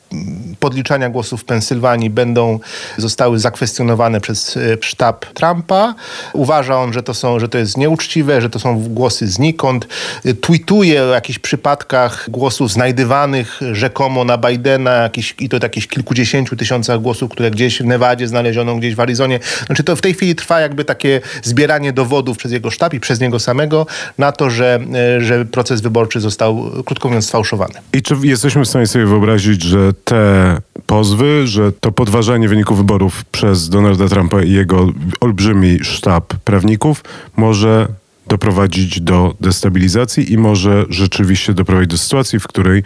podliczania 0.61 1.11
głosów 1.11 1.41
w 1.41 1.45
Pensylwanii 1.45 2.11
będą, 2.11 2.61
zostały 2.97 3.39
zakwestionowane 3.39 4.21
przez 4.21 4.57
e, 4.57 4.61
sztab 4.81 5.27
Trumpa. 5.27 5.95
Uważa 6.33 6.79
on, 6.79 6.93
że 6.93 7.03
to, 7.03 7.15
są, 7.15 7.41
że 7.41 7.49
to 7.49 7.59
jest 7.59 7.77
nieuczciwe, 7.77 8.41
że 8.41 8.51
to 8.51 8.59
są 8.59 8.81
głosy 8.89 9.29
znikąd. 9.29 9.87
E, 10.25 10.35
tweetuje 10.35 11.03
o 11.03 11.07
jakichś 11.07 11.39
przypadkach 11.39 12.31
głosów 12.31 12.73
znajdywanych 12.73 13.61
rzekomo 13.73 14.25
na 14.25 14.39
Bidena 14.39 14.91
jakieś, 14.91 15.35
i 15.39 15.49
to 15.49 15.57
jakieś 15.63 15.87
kilkudziesięciu 15.87 16.57
tysiącach 16.57 17.01
głosów, 17.01 17.31
które 17.31 17.51
gdzieś 17.51 17.83
w 17.83 17.85
Nevadzie 17.85 18.29
znaleziono, 18.29 18.77
gdzieś 18.77 18.95
w 18.95 19.01
Arizonie. 19.01 19.41
Znaczy 19.67 19.85
to 19.85 19.97
w 20.01 20.03
tej 20.03 20.15
chwili 20.15 20.35
trwa 20.35 20.61
jakby 20.61 20.85
takie 20.85 21.21
zbieranie 21.43 21.93
dowodów 21.93 22.39
przez 22.39 22.53
jego 22.53 22.71
sztab 22.71 22.95
i 22.95 23.01
przez 23.01 23.21
niego 23.21 23.39
samego 23.39 23.87
na 24.19 24.33
to, 24.33 24.51
że, 24.51 24.81
e, 24.95 25.21
że 25.21 25.45
proces 25.45 25.81
wyborczy 25.81 26.21
został, 26.21 26.71
krótko 26.87 27.09
mówiąc, 27.09 27.27
sfałszowany. 27.27 27.75
I 27.93 28.03
czy 28.03 28.17
jesteśmy 28.23 28.65
w 28.65 28.69
stanie 28.69 28.87
sobie 28.87 29.07
wyobrazić, 29.07 29.63
że 29.63 29.93
te 30.05 30.57
pozwy, 30.87 31.47
że 31.47 31.73
to 31.73 31.93
podważanie 31.93 32.49
wyników 32.49 32.79
wyborów 32.79 33.25
przez 33.25 33.69
Donalda 33.69 34.09
Trumpa 34.09 34.43
i 34.43 34.53
jego 34.53 34.93
olbrzymi 35.21 35.79
sztab 35.85 36.35
prawników 36.45 37.05
może 37.37 37.89
doprowadzić 38.27 39.01
do 39.01 39.35
destabilizacji 39.41 40.33
i 40.33 40.39
może 40.39 40.85
rzeczywiście 40.89 41.55
doprowadzić 41.55 41.91
do 41.91 41.99
sytuacji, 41.99 42.41
w 42.41 42.47
której 42.47 42.83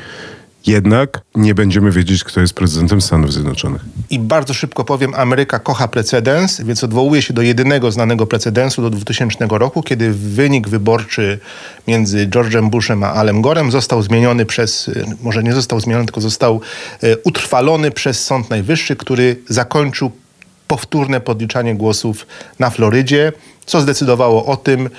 jednak 0.66 1.20
nie 1.35 1.55
będziemy 1.55 1.90
wiedzieć, 1.90 2.24
kto 2.24 2.40
jest 2.40 2.55
prezydentem 2.55 3.00
Stanów 3.00 3.33
Zjednoczonych. 3.33 3.83
I 4.11 4.18
bardzo 4.18 4.55
szybko 4.55 4.85
powiem, 4.85 5.14
Ameryka 5.14 5.59
kocha 5.59 5.88
precedens, 5.88 6.61
więc 6.61 6.85
odwołuje 6.85 7.22
się 7.22 7.35
do 7.35 7.42
jedynego 7.42 7.92
znanego 7.92 8.27
precedensu 8.27 8.83
do 8.83 8.90
2000 8.90 9.46
roku, 9.50 9.83
kiedy 9.83 10.12
wynik 10.12 10.68
wyborczy 10.68 11.38
między 11.88 12.27
George'em 12.27 12.70
Bushem 12.70 13.05
a 13.05 13.12
Alem 13.12 13.42
Gorem 13.42 13.70
został 13.70 14.03
zmieniony 14.03 14.46
przez, 14.46 14.90
może 15.22 15.42
nie 15.42 15.53
został 15.53 15.81
zmieniony, 15.81 16.07
tylko 16.07 16.20
został 16.20 16.61
e, 17.03 17.16
utrwalony 17.18 17.90
przez 17.90 18.24
Sąd 18.24 18.50
Najwyższy, 18.50 18.96
który 18.96 19.37
zakończył 19.48 20.11
powtórne 20.68 21.20
podliczanie 21.20 21.74
głosów 21.74 22.27
na 22.59 22.70
Florydzie 22.70 23.33
co 23.66 23.81
zdecydowało 23.81 24.46
o 24.46 24.57
tym, 24.57 24.90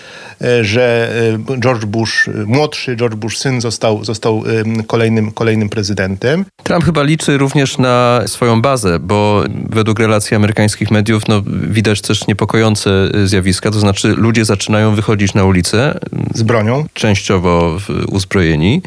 e, 0.41 0.63
że 0.63 1.13
e, 1.49 1.59
George 1.59 1.85
Bush 1.85 2.29
młodszy, 2.45 2.95
George 2.95 3.15
Bush 3.15 3.37
syn 3.37 3.61
został, 3.61 4.05
został 4.05 4.43
kolejnym, 4.87 5.31
kolejnym 5.31 5.69
prezydentem. 5.69 6.45
Trump 6.63 6.85
chyba 6.85 7.03
liczy 7.03 7.37
również 7.37 7.77
na 7.77 8.21
swoją 8.27 8.61
bazę, 8.61 8.99
bo 8.99 9.43
według 9.69 9.99
relacji 9.99 10.35
amerykańskich 10.35 10.91
mediów 10.91 11.27
no, 11.27 11.41
widać 11.47 12.01
też 12.01 12.27
niepokojące 12.27 12.89
zjawiska, 13.25 13.71
to 13.71 13.79
znaczy 13.79 14.07
ludzie 14.07 14.45
zaczynają 14.45 14.95
wychodzić 14.95 15.33
na 15.33 15.43
ulicę. 15.43 15.99
Z 16.33 16.43
bronią. 16.43 16.85
Częściowo 16.93 17.77
uzbrojeni. 18.07 18.81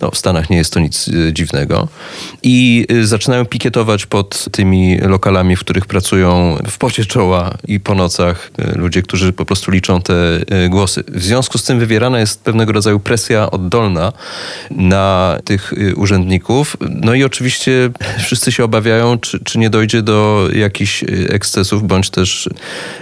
No, 0.00 0.10
w 0.10 0.18
Stanach 0.18 0.50
nie 0.50 0.56
jest 0.56 0.72
to 0.72 0.80
nic 0.80 1.08
e, 1.08 1.32
dziwnego. 1.32 1.88
I 2.42 2.86
zaczynają 3.02 3.44
pikietować 3.44 4.06
pod 4.06 4.44
tymi 4.52 4.98
lokalami, 4.98 5.56
w 5.56 5.60
których 5.60 5.86
pracują 5.86 6.56
w 6.70 6.78
pocie 6.78 7.04
czoła 7.04 7.54
i 7.68 7.80
po 7.80 7.94
nocach 7.94 8.50
ludzie, 8.76 9.02
którzy 9.02 9.13
którzy 9.14 9.32
po 9.32 9.44
prostu 9.44 9.70
liczą 9.70 10.02
te 10.02 10.14
e, 10.14 10.68
głosy. 10.68 11.04
W 11.08 11.22
związku 11.22 11.58
z 11.58 11.64
tym 11.64 11.78
wywierana 11.78 12.20
jest 12.20 12.44
pewnego 12.44 12.72
rodzaju 12.72 13.00
presja 13.00 13.50
oddolna 13.50 14.12
na 14.70 15.38
tych 15.44 15.72
e, 15.72 15.94
urzędników. 15.94 16.76
No 16.80 17.14
i 17.14 17.24
oczywiście 17.24 17.90
wszyscy 18.24 18.52
się 18.52 18.64
obawiają, 18.64 19.18
czy, 19.18 19.44
czy 19.44 19.58
nie 19.58 19.70
dojdzie 19.70 20.02
do 20.02 20.48
jakichś 20.54 21.02
e, 21.02 21.06
ekscesów 21.28 21.86
bądź 21.86 22.10
też 22.10 22.48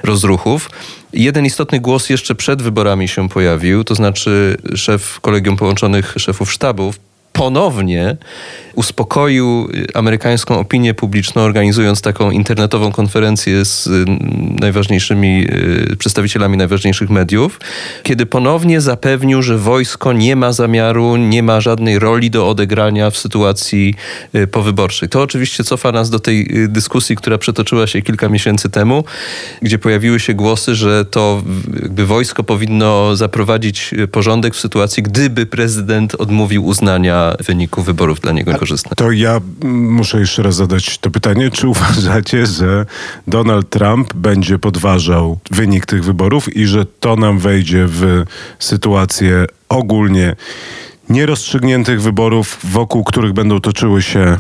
rozruchów. 0.03 0.70
Jeden 1.12 1.46
istotny 1.46 1.81
głos 1.81 2.11
jeszcze 2.11 2.35
przed 2.35 2.62
wyborami 2.62 3.09
się 3.09 3.29
pojawił, 3.29 3.85
to 3.85 3.94
znaczy 3.94 4.57
szef 4.75 5.20
Kolegium 5.20 5.57
Połączonych 5.57 6.14
Szefów 6.18 6.53
Sztabów 6.53 7.12
ponownie 7.33 8.16
uspokoił 8.75 9.68
amerykańską 9.95 10.59
opinię 10.59 10.95
publiczną, 10.95 11.42
organizując 11.42 12.01
taką 12.01 12.31
internetową 12.31 12.92
konferencję 12.92 13.64
z 13.64 13.87
y, 13.87 14.05
najważniejszymi 14.61 15.47
y, 15.92 15.97
przedstawicielami 15.97 16.57
najważniejszych 16.57 17.11
mediów, 17.11 17.61
kiedy 18.03 18.27
ponownie 18.27 18.81
zapewnił, 18.81 19.42
że 19.42 19.59
wojsko 19.59 20.12
nie 20.12 20.37
ma 20.37 20.53
zamiaru, 20.53 21.16
nie 21.16 21.42
ma 21.42 21.61
żadnej 21.61 21.99
roli 21.99 22.31
do 22.31 22.49
odegrania 22.49 23.11
w 23.11 23.18
sytuacji 23.18 23.95
y, 24.35 24.47
powyborczej. 24.47 25.09
To 25.09 25.23
oczywiście 25.23 25.64
cofa 25.64 25.92
nas 25.92 26.11
do 26.11 26.18
tej 26.18 26.49
dyskusji, 26.68 27.16
która 27.16 27.38
przetoczyła 27.38 27.87
się 27.87 28.03
kilka 28.03 28.29
miesięcy 28.29 28.71
temu, 28.71 29.05
gdzie 29.62 29.79
pojawiły 29.79 30.21
się 30.21 30.35
głosy, 30.35 30.75
że 30.75 31.05
to 31.05 31.42
jakby 31.83 32.07
wojsko 32.07 32.45
powinno 32.45 33.16
zaprowadzić 33.16 33.95
porządek 34.12 34.55
w 34.55 34.61
sytuacji, 34.61 35.03
gdyby 35.03 35.47
prezydent 35.47 36.14
odmówił 36.14 36.66
uznania 36.66 37.21
wyniku 37.46 37.82
wyborów 37.82 38.20
dla 38.20 38.32
niego 38.32 38.54
korzystne. 38.54 38.90
To 38.96 39.11
ja 39.11 39.40
muszę 39.64 40.20
jeszcze 40.20 40.42
raz 40.42 40.54
zadać 40.54 40.98
to 40.98 41.11
pytanie. 41.11 41.50
Czy 41.50 41.68
uważacie, 41.68 42.46
że 42.46 42.87
Donald 43.26 43.70
Trump 43.70 44.14
będzie 44.14 44.58
podważał 44.58 45.38
wynik 45.50 45.87
tych 45.87 46.04
wyborów 46.04 46.56
i 46.56 46.66
że 46.66 46.85
to 47.00 47.16
nam 47.16 47.38
wejdzie 47.38 47.87
w 47.88 48.24
sytuację 48.58 49.46
ogólnie 49.68 50.37
nierozstrzygniętych 51.08 52.02
wyborów, 52.02 52.58
wokół 52.64 53.04
których 53.04 53.32
będą 53.32 53.61
toczyły 53.61 54.02
się 54.02 54.37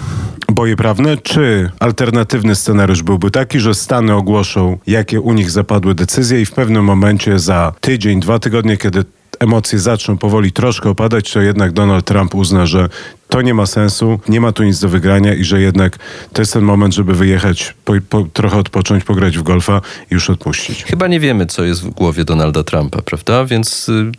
boje 0.52 0.76
prawne, 0.76 1.16
czy 1.16 1.70
alternatywny 1.80 2.54
scenariusz 2.54 3.02
byłby 3.02 3.30
taki, 3.30 3.60
że 3.60 3.74
Stany 3.74 4.14
ogłoszą, 4.14 4.78
jakie 4.86 5.20
u 5.20 5.32
nich 5.32 5.50
zapadły 5.50 5.94
decyzje 5.94 6.40
i 6.40 6.46
w 6.46 6.52
pewnym 6.52 6.84
momencie 6.84 7.38
za 7.38 7.72
tydzień, 7.80 8.20
dwa 8.20 8.38
tygodnie, 8.38 8.76
kiedy 8.76 9.04
emocje 9.42 9.78
zaczną 9.78 10.18
powoli 10.18 10.52
troszkę 10.52 10.90
opadać, 10.90 11.32
to 11.32 11.40
jednak 11.40 11.72
Donald 11.72 12.04
Trump 12.06 12.34
uzna, 12.34 12.66
że 12.66 12.88
to 13.28 13.42
nie 13.42 13.54
ma 13.54 13.66
sensu, 13.66 14.20
nie 14.28 14.40
ma 14.40 14.52
tu 14.52 14.62
nic 14.62 14.80
do 14.80 14.88
wygrania 14.88 15.34
i 15.34 15.44
że 15.44 15.60
jednak 15.60 15.98
to 16.32 16.42
jest 16.42 16.52
ten 16.52 16.62
moment, 16.62 16.94
żeby 16.94 17.14
wyjechać, 17.14 17.74
po, 17.84 17.92
po, 18.08 18.26
trochę 18.32 18.58
odpocząć, 18.58 19.04
pograć 19.04 19.38
w 19.38 19.42
golfa 19.42 19.80
i 20.10 20.14
już 20.14 20.30
odpuścić. 20.30 20.84
Chyba 20.84 21.08
nie 21.08 21.20
wiemy, 21.20 21.46
co 21.46 21.64
jest 21.64 21.82
w 21.82 21.90
głowie 21.90 22.24
Donalda 22.24 22.62
Trumpa, 22.62 23.02
prawda? 23.02 23.44
Więc 23.44 23.88
y, 23.88 24.12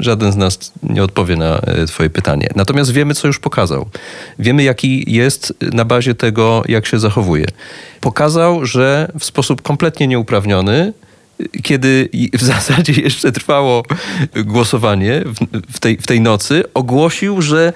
żaden 0.00 0.32
z 0.32 0.36
nas 0.36 0.72
nie 0.82 1.02
odpowie 1.02 1.36
na 1.36 1.60
y, 1.82 1.86
twoje 1.86 2.10
pytanie. 2.10 2.48
Natomiast 2.56 2.90
wiemy, 2.90 3.14
co 3.14 3.26
już 3.26 3.38
pokazał. 3.38 3.88
Wiemy, 4.38 4.62
jaki 4.62 5.14
jest 5.14 5.54
na 5.60 5.84
bazie 5.84 6.14
tego, 6.14 6.62
jak 6.68 6.86
się 6.86 6.98
zachowuje. 6.98 7.46
Pokazał, 8.00 8.66
że 8.66 9.12
w 9.18 9.24
sposób 9.24 9.62
kompletnie 9.62 10.06
nieuprawniony 10.06 10.92
kiedy 11.62 12.08
w 12.32 12.42
zasadzie 12.42 12.92
jeszcze 13.02 13.32
trwało 13.32 13.82
głosowanie 14.44 15.22
w, 15.24 15.34
w, 15.72 15.78
tej, 15.78 15.96
w 15.96 16.06
tej 16.06 16.20
nocy, 16.20 16.64
ogłosił, 16.74 17.42
że 17.42 17.72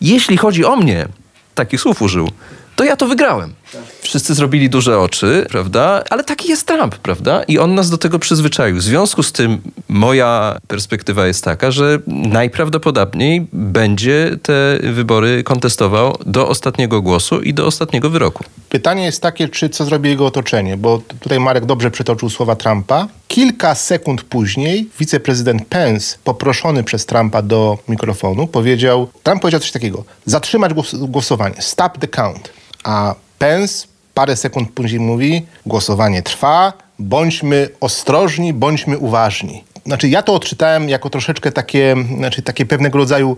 jeśli 0.00 0.36
chodzi 0.36 0.64
o 0.64 0.76
mnie, 0.76 1.06
takich 1.54 1.80
słów 1.80 2.02
użył, 2.02 2.30
to 2.76 2.84
ja 2.84 2.96
to 2.96 3.06
wygrałem. 3.06 3.54
Wszyscy 4.00 4.34
zrobili 4.34 4.70
duże 4.70 4.98
oczy, 4.98 5.46
prawda? 5.50 6.02
Ale 6.10 6.24
taki 6.24 6.48
jest 6.48 6.66
Trump, 6.66 6.96
prawda? 6.96 7.42
I 7.42 7.58
on 7.58 7.74
nas 7.74 7.90
do 7.90 7.98
tego 7.98 8.18
przyzwyczaił. 8.18 8.76
W 8.76 8.82
związku 8.82 9.22
z 9.22 9.32
tym 9.32 9.58
moja 9.88 10.58
perspektywa 10.68 11.26
jest 11.26 11.44
taka, 11.44 11.70
że 11.70 11.98
najprawdopodobniej 12.06 13.46
będzie 13.52 14.36
te 14.42 14.78
wybory 14.92 15.42
kontestował 15.44 16.16
do 16.26 16.48
ostatniego 16.48 17.02
głosu 17.02 17.40
i 17.40 17.54
do 17.54 17.66
ostatniego 17.66 18.10
wyroku. 18.10 18.44
Pytanie 18.68 19.04
jest 19.04 19.22
takie, 19.22 19.48
czy 19.48 19.68
co 19.68 19.84
zrobi 19.84 20.10
jego 20.10 20.26
otoczenie, 20.26 20.76
bo 20.76 21.02
tutaj 21.20 21.40
Marek 21.40 21.66
dobrze 21.66 21.90
przytoczył 21.90 22.30
słowa 22.30 22.56
Trumpa. 22.56 23.08
Kilka 23.28 23.74
sekund 23.74 24.22
później 24.22 24.88
wiceprezydent 24.98 25.68
Pence, 25.68 26.16
poproszony 26.24 26.84
przez 26.84 27.06
Trumpa 27.06 27.42
do 27.42 27.78
mikrofonu, 27.88 28.46
powiedział, 28.46 29.08
Trump 29.22 29.42
powiedział 29.42 29.60
coś 29.60 29.72
takiego, 29.72 30.04
zatrzymać 30.26 30.74
głos 30.74 30.94
głosowanie, 30.94 31.56
stop 31.58 31.98
the 31.98 32.08
count. 32.08 32.50
A 32.84 33.14
Pence 33.40 33.86
parę 34.14 34.36
sekund 34.36 34.70
później 34.70 35.00
mówi: 35.00 35.46
głosowanie 35.66 36.22
trwa, 36.22 36.72
bądźmy 36.98 37.68
ostrożni, 37.80 38.52
bądźmy 38.52 38.98
uważni. 38.98 39.64
Znaczy, 39.86 40.08
ja 40.08 40.22
to 40.22 40.34
odczytałem 40.34 40.88
jako 40.88 41.10
troszeczkę 41.10 41.52
takie, 41.52 41.96
znaczy, 42.16 42.42
takie 42.42 42.66
pewnego 42.66 42.98
rodzaju 42.98 43.36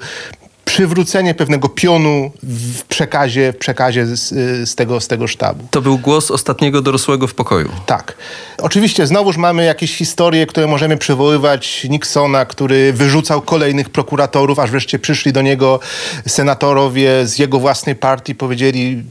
przywrócenie 0.72 1.34
pewnego 1.34 1.68
pionu 1.68 2.30
w 2.42 2.82
przekazie, 2.82 3.52
w 3.52 3.56
przekazie 3.56 4.06
z, 4.06 4.28
z, 4.68 4.74
tego, 4.74 5.00
z 5.00 5.08
tego 5.08 5.28
sztabu. 5.28 5.66
To 5.70 5.82
był 5.82 5.98
głos 5.98 6.30
ostatniego 6.30 6.82
dorosłego 6.82 7.26
w 7.26 7.34
pokoju. 7.34 7.68
Tak. 7.86 8.16
Oczywiście 8.58 9.06
znowuż 9.06 9.36
mamy 9.36 9.64
jakieś 9.64 9.96
historie, 9.96 10.46
które 10.46 10.66
możemy 10.66 10.96
przywoływać. 10.96 11.86
Nixona, 11.90 12.44
który 12.44 12.92
wyrzucał 12.92 13.42
kolejnych 13.42 13.90
prokuratorów, 13.90 14.58
aż 14.58 14.70
wreszcie 14.70 14.98
przyszli 14.98 15.32
do 15.32 15.42
niego 15.42 15.80
senatorowie 16.28 17.26
z 17.26 17.38
jego 17.38 17.58
własnej 17.58 17.94
partii, 17.94 18.34
powiedzieli, 18.34 19.02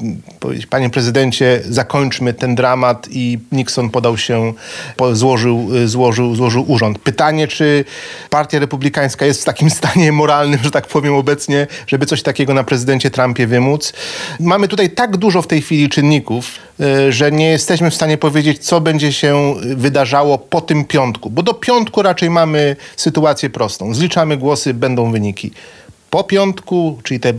panie 0.70 0.90
prezydencie, 0.90 1.62
zakończmy 1.70 2.34
ten 2.34 2.56
dramat 2.56 3.08
i 3.12 3.40
Nixon 3.52 3.90
podał 3.90 4.18
się, 4.18 4.54
złożył, 5.12 5.70
złożył, 5.86 6.36
złożył 6.36 6.72
urząd. 6.72 7.00
Pytanie, 7.00 7.48
czy 7.48 7.86
partia 8.30 8.60
republikańska 8.60 9.26
jest 9.26 9.42
w 9.42 9.46
takim 9.46 9.70
stanie 9.70 10.12
moralnym, 10.22 10.60
że 10.64 10.72
tak 10.72 10.88
powiem, 10.88 11.14
obecnie 11.14 11.51
obecnie, 11.52 11.68
żeby 11.88 12.06
coś 12.06 12.22
takiego 12.24 12.54
na 12.54 12.64
prezydencie 12.64 13.10
Trumpie 13.10 13.48
wymóc. 13.48 13.94
Mamy 14.40 14.68
tutaj 14.68 14.90
tak 14.90 15.18
dużo 15.18 15.42
w 15.42 15.48
tej 15.48 15.62
chwili 15.62 15.90
czynników, 15.90 16.56
y, 16.80 17.12
że 17.12 17.32
nie 17.32 17.50
jesteśmy 17.50 17.92
w 17.92 17.96
stanie 17.96 18.18
powiedzieć, 18.18 18.66
co 18.66 18.82
będzie 18.82 19.14
się 19.14 19.56
wydarzało 19.76 20.38
po 20.38 20.62
tym 20.62 20.86
piątku, 20.86 21.30
bo 21.30 21.44
do 21.44 21.54
piątku 21.54 22.02
raczej 22.02 22.30
mamy 22.30 22.76
sytuację 22.98 23.50
prostą. 23.50 23.94
Zliczamy 23.94 24.38
głosy, 24.38 24.74
będą 24.74 25.12
wyniki. 25.12 25.52
Po 26.12 26.24
piątku, 26.24 27.00
czyli 27.04 27.20
te 27.20 27.34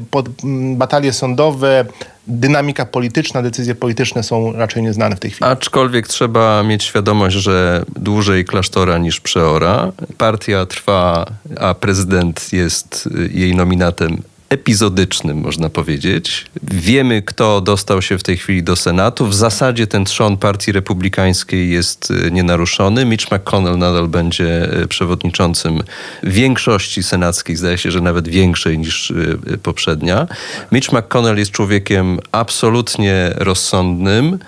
batalie 0.76 1.12
sądowe, 1.12 1.84
dynamika 2.26 2.86
polityczna, 2.86 3.42
decyzje 3.42 3.74
polityczne 3.74 4.22
są 4.22 4.52
raczej 4.52 4.82
nieznane 4.82 5.16
w 5.16 5.20
tej 5.20 5.30
chwili. 5.30 5.50
Aczkolwiek 5.50 6.08
trzeba 6.08 6.62
mieć 6.62 6.84
świadomość, 6.84 7.36
że 7.36 7.84
dłużej 7.96 8.44
klasztora 8.44 8.98
niż 8.98 9.20
przeora. 9.20 9.92
Partia 10.18 10.66
trwa, 10.66 11.26
a 11.60 11.74
prezydent 11.74 12.52
jest 12.52 13.08
jej 13.30 13.56
nominatem 13.56 14.22
epizodycznym, 14.52 15.40
można 15.40 15.70
powiedzieć. 15.70 16.46
Wiemy, 16.62 17.22
kto 17.22 17.60
dostał 17.60 18.02
się 18.02 18.18
w 18.18 18.22
tej 18.22 18.36
chwili 18.36 18.62
do 18.62 18.76
Senatu. 18.76 19.26
W 19.26 19.34
zasadzie 19.34 19.86
ten 19.86 20.04
trzon 20.04 20.36
Partii 20.36 20.72
Republikańskiej 20.72 21.70
jest 21.70 22.12
e, 22.26 22.30
nienaruszony. 22.30 23.04
Mitch 23.04 23.32
McConnell 23.32 23.78
nadal 23.78 24.08
będzie 24.08 24.72
e, 24.82 24.88
przewodniczącym 24.88 25.82
większości 26.22 27.02
senackiej, 27.02 27.56
zdaje 27.56 27.78
się, 27.78 27.90
że 27.90 28.00
nawet 28.00 28.28
większej 28.28 28.78
niż 28.78 29.10
e, 29.10 29.58
poprzednia. 29.58 30.26
Mitch 30.72 30.92
McConnell 30.92 31.38
jest 31.38 31.50
człowiekiem 31.50 32.18
absolutnie 32.32 33.32
rozsądnym, 33.36 34.38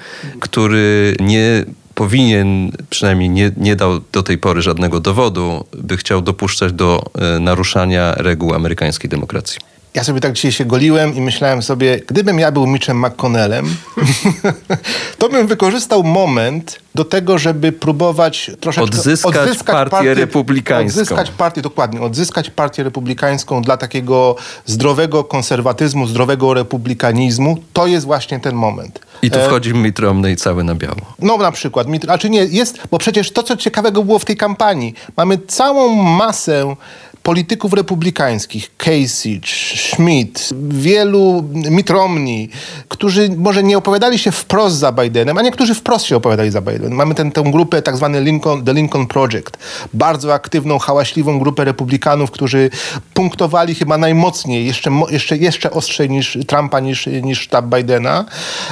który 0.40 1.16
nie 1.20 1.64
powinien, 1.94 2.72
przynajmniej 2.90 3.30
nie, 3.30 3.50
nie 3.56 3.76
dał 3.76 4.00
do 4.12 4.22
tej 4.22 4.38
pory 4.38 4.62
żadnego 4.62 5.00
dowodu, 5.00 5.64
by 5.72 5.96
chciał 5.96 6.22
dopuszczać 6.22 6.72
do 6.72 7.02
naruszania 7.40 8.14
reguł 8.14 8.54
amerykańskiej 8.54 9.10
demokracji 9.10 9.73
ja 9.94 10.04
sobie 10.04 10.20
tak 10.20 10.32
dzisiaj 10.32 10.52
się 10.52 10.64
goliłem 10.64 11.14
i 11.14 11.20
myślałem 11.20 11.62
sobie, 11.62 12.00
gdybym 12.06 12.38
ja 12.38 12.52
był 12.52 12.66
Mitchem 12.66 13.06
McConnellem, 13.06 13.76
to 15.18 15.28
bym 15.28 15.46
wykorzystał 15.46 16.02
moment 16.02 16.80
do 16.94 17.04
tego, 17.04 17.38
żeby 17.38 17.72
próbować 17.72 18.50
troszeczkę 18.60 18.98
odzyskać, 18.98 19.36
odzyskać 19.36 19.74
partię, 19.74 19.90
partię 19.90 20.14
republikańską. 20.14 21.00
Odzyskać 21.00 21.30
partię, 21.30 21.62
dokładnie, 21.62 22.00
odzyskać 22.00 22.50
partię 22.50 22.82
republikańską 22.82 23.62
dla 23.62 23.76
takiego 23.76 24.36
zdrowego 24.66 25.24
konserwatyzmu, 25.24 26.06
zdrowego 26.06 26.54
republikanizmu. 26.54 27.58
To 27.72 27.86
jest 27.86 28.06
właśnie 28.06 28.40
ten 28.40 28.54
moment. 28.54 29.00
I 29.22 29.30
tu 29.30 29.38
e, 29.38 29.46
wchodzi 29.46 29.70
e... 29.70 29.74
Mitt 29.74 29.98
Romney 29.98 30.36
cały 30.36 30.64
na 30.64 30.74
biało. 30.74 31.14
No 31.18 31.36
na 31.36 31.52
przykład. 31.52 31.86
A 32.08 32.18
czy 32.18 32.30
nie, 32.30 32.44
jest, 32.44 32.78
bo 32.90 32.98
przecież 32.98 33.30
to, 33.30 33.42
co 33.42 33.56
ciekawego 33.56 34.04
było 34.04 34.18
w 34.18 34.24
tej 34.24 34.36
kampanii, 34.36 34.94
mamy 35.16 35.38
całą 35.38 35.94
masę 35.94 36.74
polityków 37.24 37.72
republikańskich, 37.72 38.76
Kasich, 38.76 39.44
Schmidt, 39.76 40.54
wielu 40.68 41.44
Mitt 41.70 41.90
Romney, 41.90 42.48
którzy 42.88 43.28
może 43.36 43.62
nie 43.62 43.78
opowiadali 43.78 44.18
się 44.18 44.32
wprost 44.32 44.76
za 44.76 44.92
Bidenem, 44.92 45.38
a 45.38 45.42
niektórzy 45.42 45.74
wprost 45.74 46.06
się 46.06 46.16
opowiadali 46.16 46.50
za 46.50 46.60
Bidenem. 46.60 46.92
Mamy 46.92 47.14
tę 47.14 47.42
grupę 47.44 47.82
tak 47.82 47.96
zwany 47.96 48.20
Lincoln, 48.20 48.64
The 48.64 48.74
Lincoln 48.74 49.06
Project, 49.06 49.58
bardzo 49.94 50.34
aktywną, 50.34 50.78
hałaśliwą 50.78 51.38
grupę 51.38 51.64
republikanów, 51.64 52.30
którzy 52.30 52.70
punktowali 53.14 53.74
chyba 53.74 53.98
najmocniej, 53.98 54.66
jeszcze, 54.66 54.90
jeszcze, 55.10 55.36
jeszcze 55.36 55.70
ostrzej 55.70 56.10
niż 56.10 56.38
Trumpa, 56.46 56.80
niż, 56.80 57.06
niż 57.06 57.40
sztab 57.40 57.64
Bidena 57.64 58.24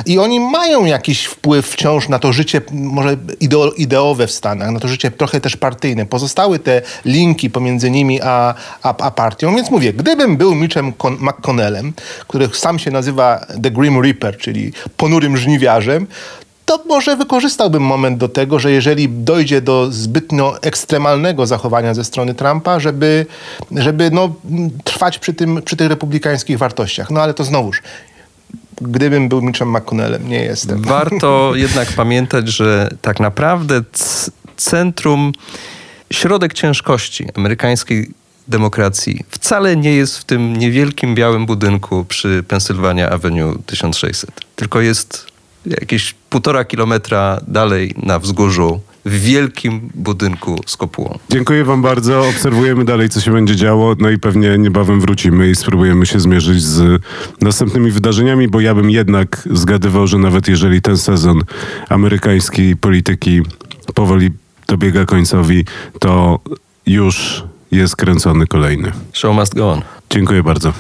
i 0.07 0.19
oni 0.19 0.41
mają 0.41 0.85
jakiś 0.85 1.25
wpływ 1.25 1.67
wciąż 1.67 2.09
na 2.09 2.19
to 2.19 2.33
życie 2.33 2.61
może 2.73 3.17
ideowe 3.77 4.27
w 4.27 4.33
Stanach, 4.33 4.71
na 4.71 4.81
to 4.81 4.89
życie 4.89 5.11
trochę 5.11 5.41
też 5.41 5.57
partyjne. 5.57 6.07
Pozostały 6.07 6.59
te 6.59 6.83
linki 7.05 7.51
pomiędzy 7.51 7.91
nimi 7.91 8.21
a 8.21 8.42
a, 8.83 8.97
a, 8.97 9.11
partią. 9.11 9.57
Więc 9.57 9.71
mówię, 9.71 9.93
gdybym 9.93 10.37
był 10.37 10.55
Mitchem 10.55 10.93
McConnellem, 11.21 11.93
który 12.29 12.49
sam 12.53 12.79
się 12.79 12.91
nazywa 12.91 13.47
The 13.63 13.71
Grim 13.71 14.03
Reaper, 14.03 14.39
czyli 14.39 14.73
ponurym 14.97 15.37
żniwiarzem, 15.37 16.07
to 16.65 16.85
może 16.87 17.17
wykorzystałbym 17.17 17.83
moment 17.83 18.19
do 18.19 18.29
tego, 18.29 18.59
że 18.59 18.73
jeżeli 18.73 19.09
dojdzie 19.09 19.61
do 19.61 19.93
zbytnio 19.93 20.63
ekstremalnego 20.63 21.47
zachowania 21.47 21.95
ze 21.95 22.05
strony 22.05 22.35
Trumpa, 22.35 22.81
żeby, 22.81 23.27
żeby 23.71 24.11
no, 24.11 24.35
trwać 24.85 25.19
przy, 25.19 25.35
tym, 25.35 25.63
przy 25.63 25.77
tych 25.77 25.89
republikańskich 25.89 26.59
wartościach. 26.59 27.11
No 27.11 27.23
ale 27.23 27.35
to 27.35 27.45
znowuż, 27.45 27.83
gdybym 28.81 29.29
był 29.29 29.43
Mitchem 29.43 29.77
McConnellem, 29.77 30.29
nie 30.29 30.45
jestem. 30.45 30.83
Warto 30.83 31.53
jednak 31.55 31.89
pamiętać, 31.93 32.49
że 32.49 32.89
tak 33.03 33.21
naprawdę 33.21 33.83
centrum, 34.57 35.33
środek 36.13 36.55
ciężkości 36.55 37.27
amerykańskiej 37.35 38.11
demokracji 38.49 39.25
wcale 39.29 39.77
nie 39.77 39.95
jest 39.95 40.19
w 40.19 40.25
tym 40.25 40.57
niewielkim 40.57 41.15
białym 41.15 41.47
budynku 41.47 42.05
przy 42.05 42.45
Pennsylvania 42.49 43.11
Avenue 43.11 43.59
1600, 43.67 44.31
tylko 44.57 44.81
jest 44.81 45.27
jakieś 45.67 46.15
półtora 46.31 46.65
kilometra 46.65 47.41
dalej 47.49 47.95
na 48.03 48.19
wzgórzu 48.19 48.81
w 49.05 49.21
wielkim 49.21 49.91
budynku 49.95 50.61
z 50.67 50.77
kopułą. 50.77 51.19
Dziękuję 51.31 51.65
wam 51.65 51.83
bardzo. 51.83 52.29
Obserwujemy 52.29 52.85
dalej, 52.85 53.09
co 53.09 53.21
się 53.21 53.33
będzie 53.33 53.57
działo. 53.57 53.95
No 53.99 54.11
i 54.11 54.19
pewnie 54.19 54.59
niebawem 54.59 55.01
wrócimy 55.01 55.51
i 55.51 55.55
spróbujemy 55.55 56.07
się 56.07 56.21
zmierzyć 56.21 56.63
z 56.63 57.03
następnymi 57.41 57.91
wydarzeniami, 57.91 58.49
bo 58.49 58.61
ja 58.61 58.75
bym 58.75 58.91
jednak 58.91 59.49
zgadywał, 59.53 60.07
że 60.07 60.19
nawet 60.19 60.49
jeżeli 60.49 60.83
ten 60.83 60.99
sezon 60.99 61.43
amerykańskiej 61.89 62.77
polityki 62.77 63.43
powoli 63.95 64.31
dobiega 64.69 65.05
końcowi, 65.05 65.65
to 66.01 66.41
już 66.87 67.45
jest 67.73 67.97
kręcony 67.97 68.47
kolejny. 68.47 68.93
Show 69.13 69.37
must 69.37 69.55
go 69.55 69.73
on. 69.73 69.83
Dziękuję 70.11 70.43
bardzo. 70.43 70.73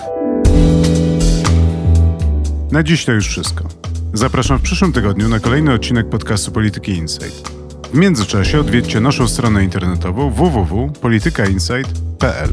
Na 2.72 2.82
dziś 2.82 3.04
to 3.04 3.12
już 3.12 3.28
wszystko. 3.28 3.64
Zapraszam 4.12 4.58
w 4.58 4.62
przyszłym 4.62 4.92
tygodniu 4.92 5.28
na 5.28 5.40
kolejny 5.40 5.72
odcinek 5.72 6.08
podcastu 6.08 6.52
Polityki 6.52 6.92
Insight. 6.92 7.48
W 7.92 7.94
międzyczasie 7.94 8.60
odwiedźcie 8.60 9.00
naszą 9.00 9.28
stronę 9.28 9.64
internetową 9.64 10.30
www.politykainsight.pl. 10.30 12.50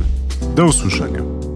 Do 0.55 0.65
usłyszenia. 0.65 1.48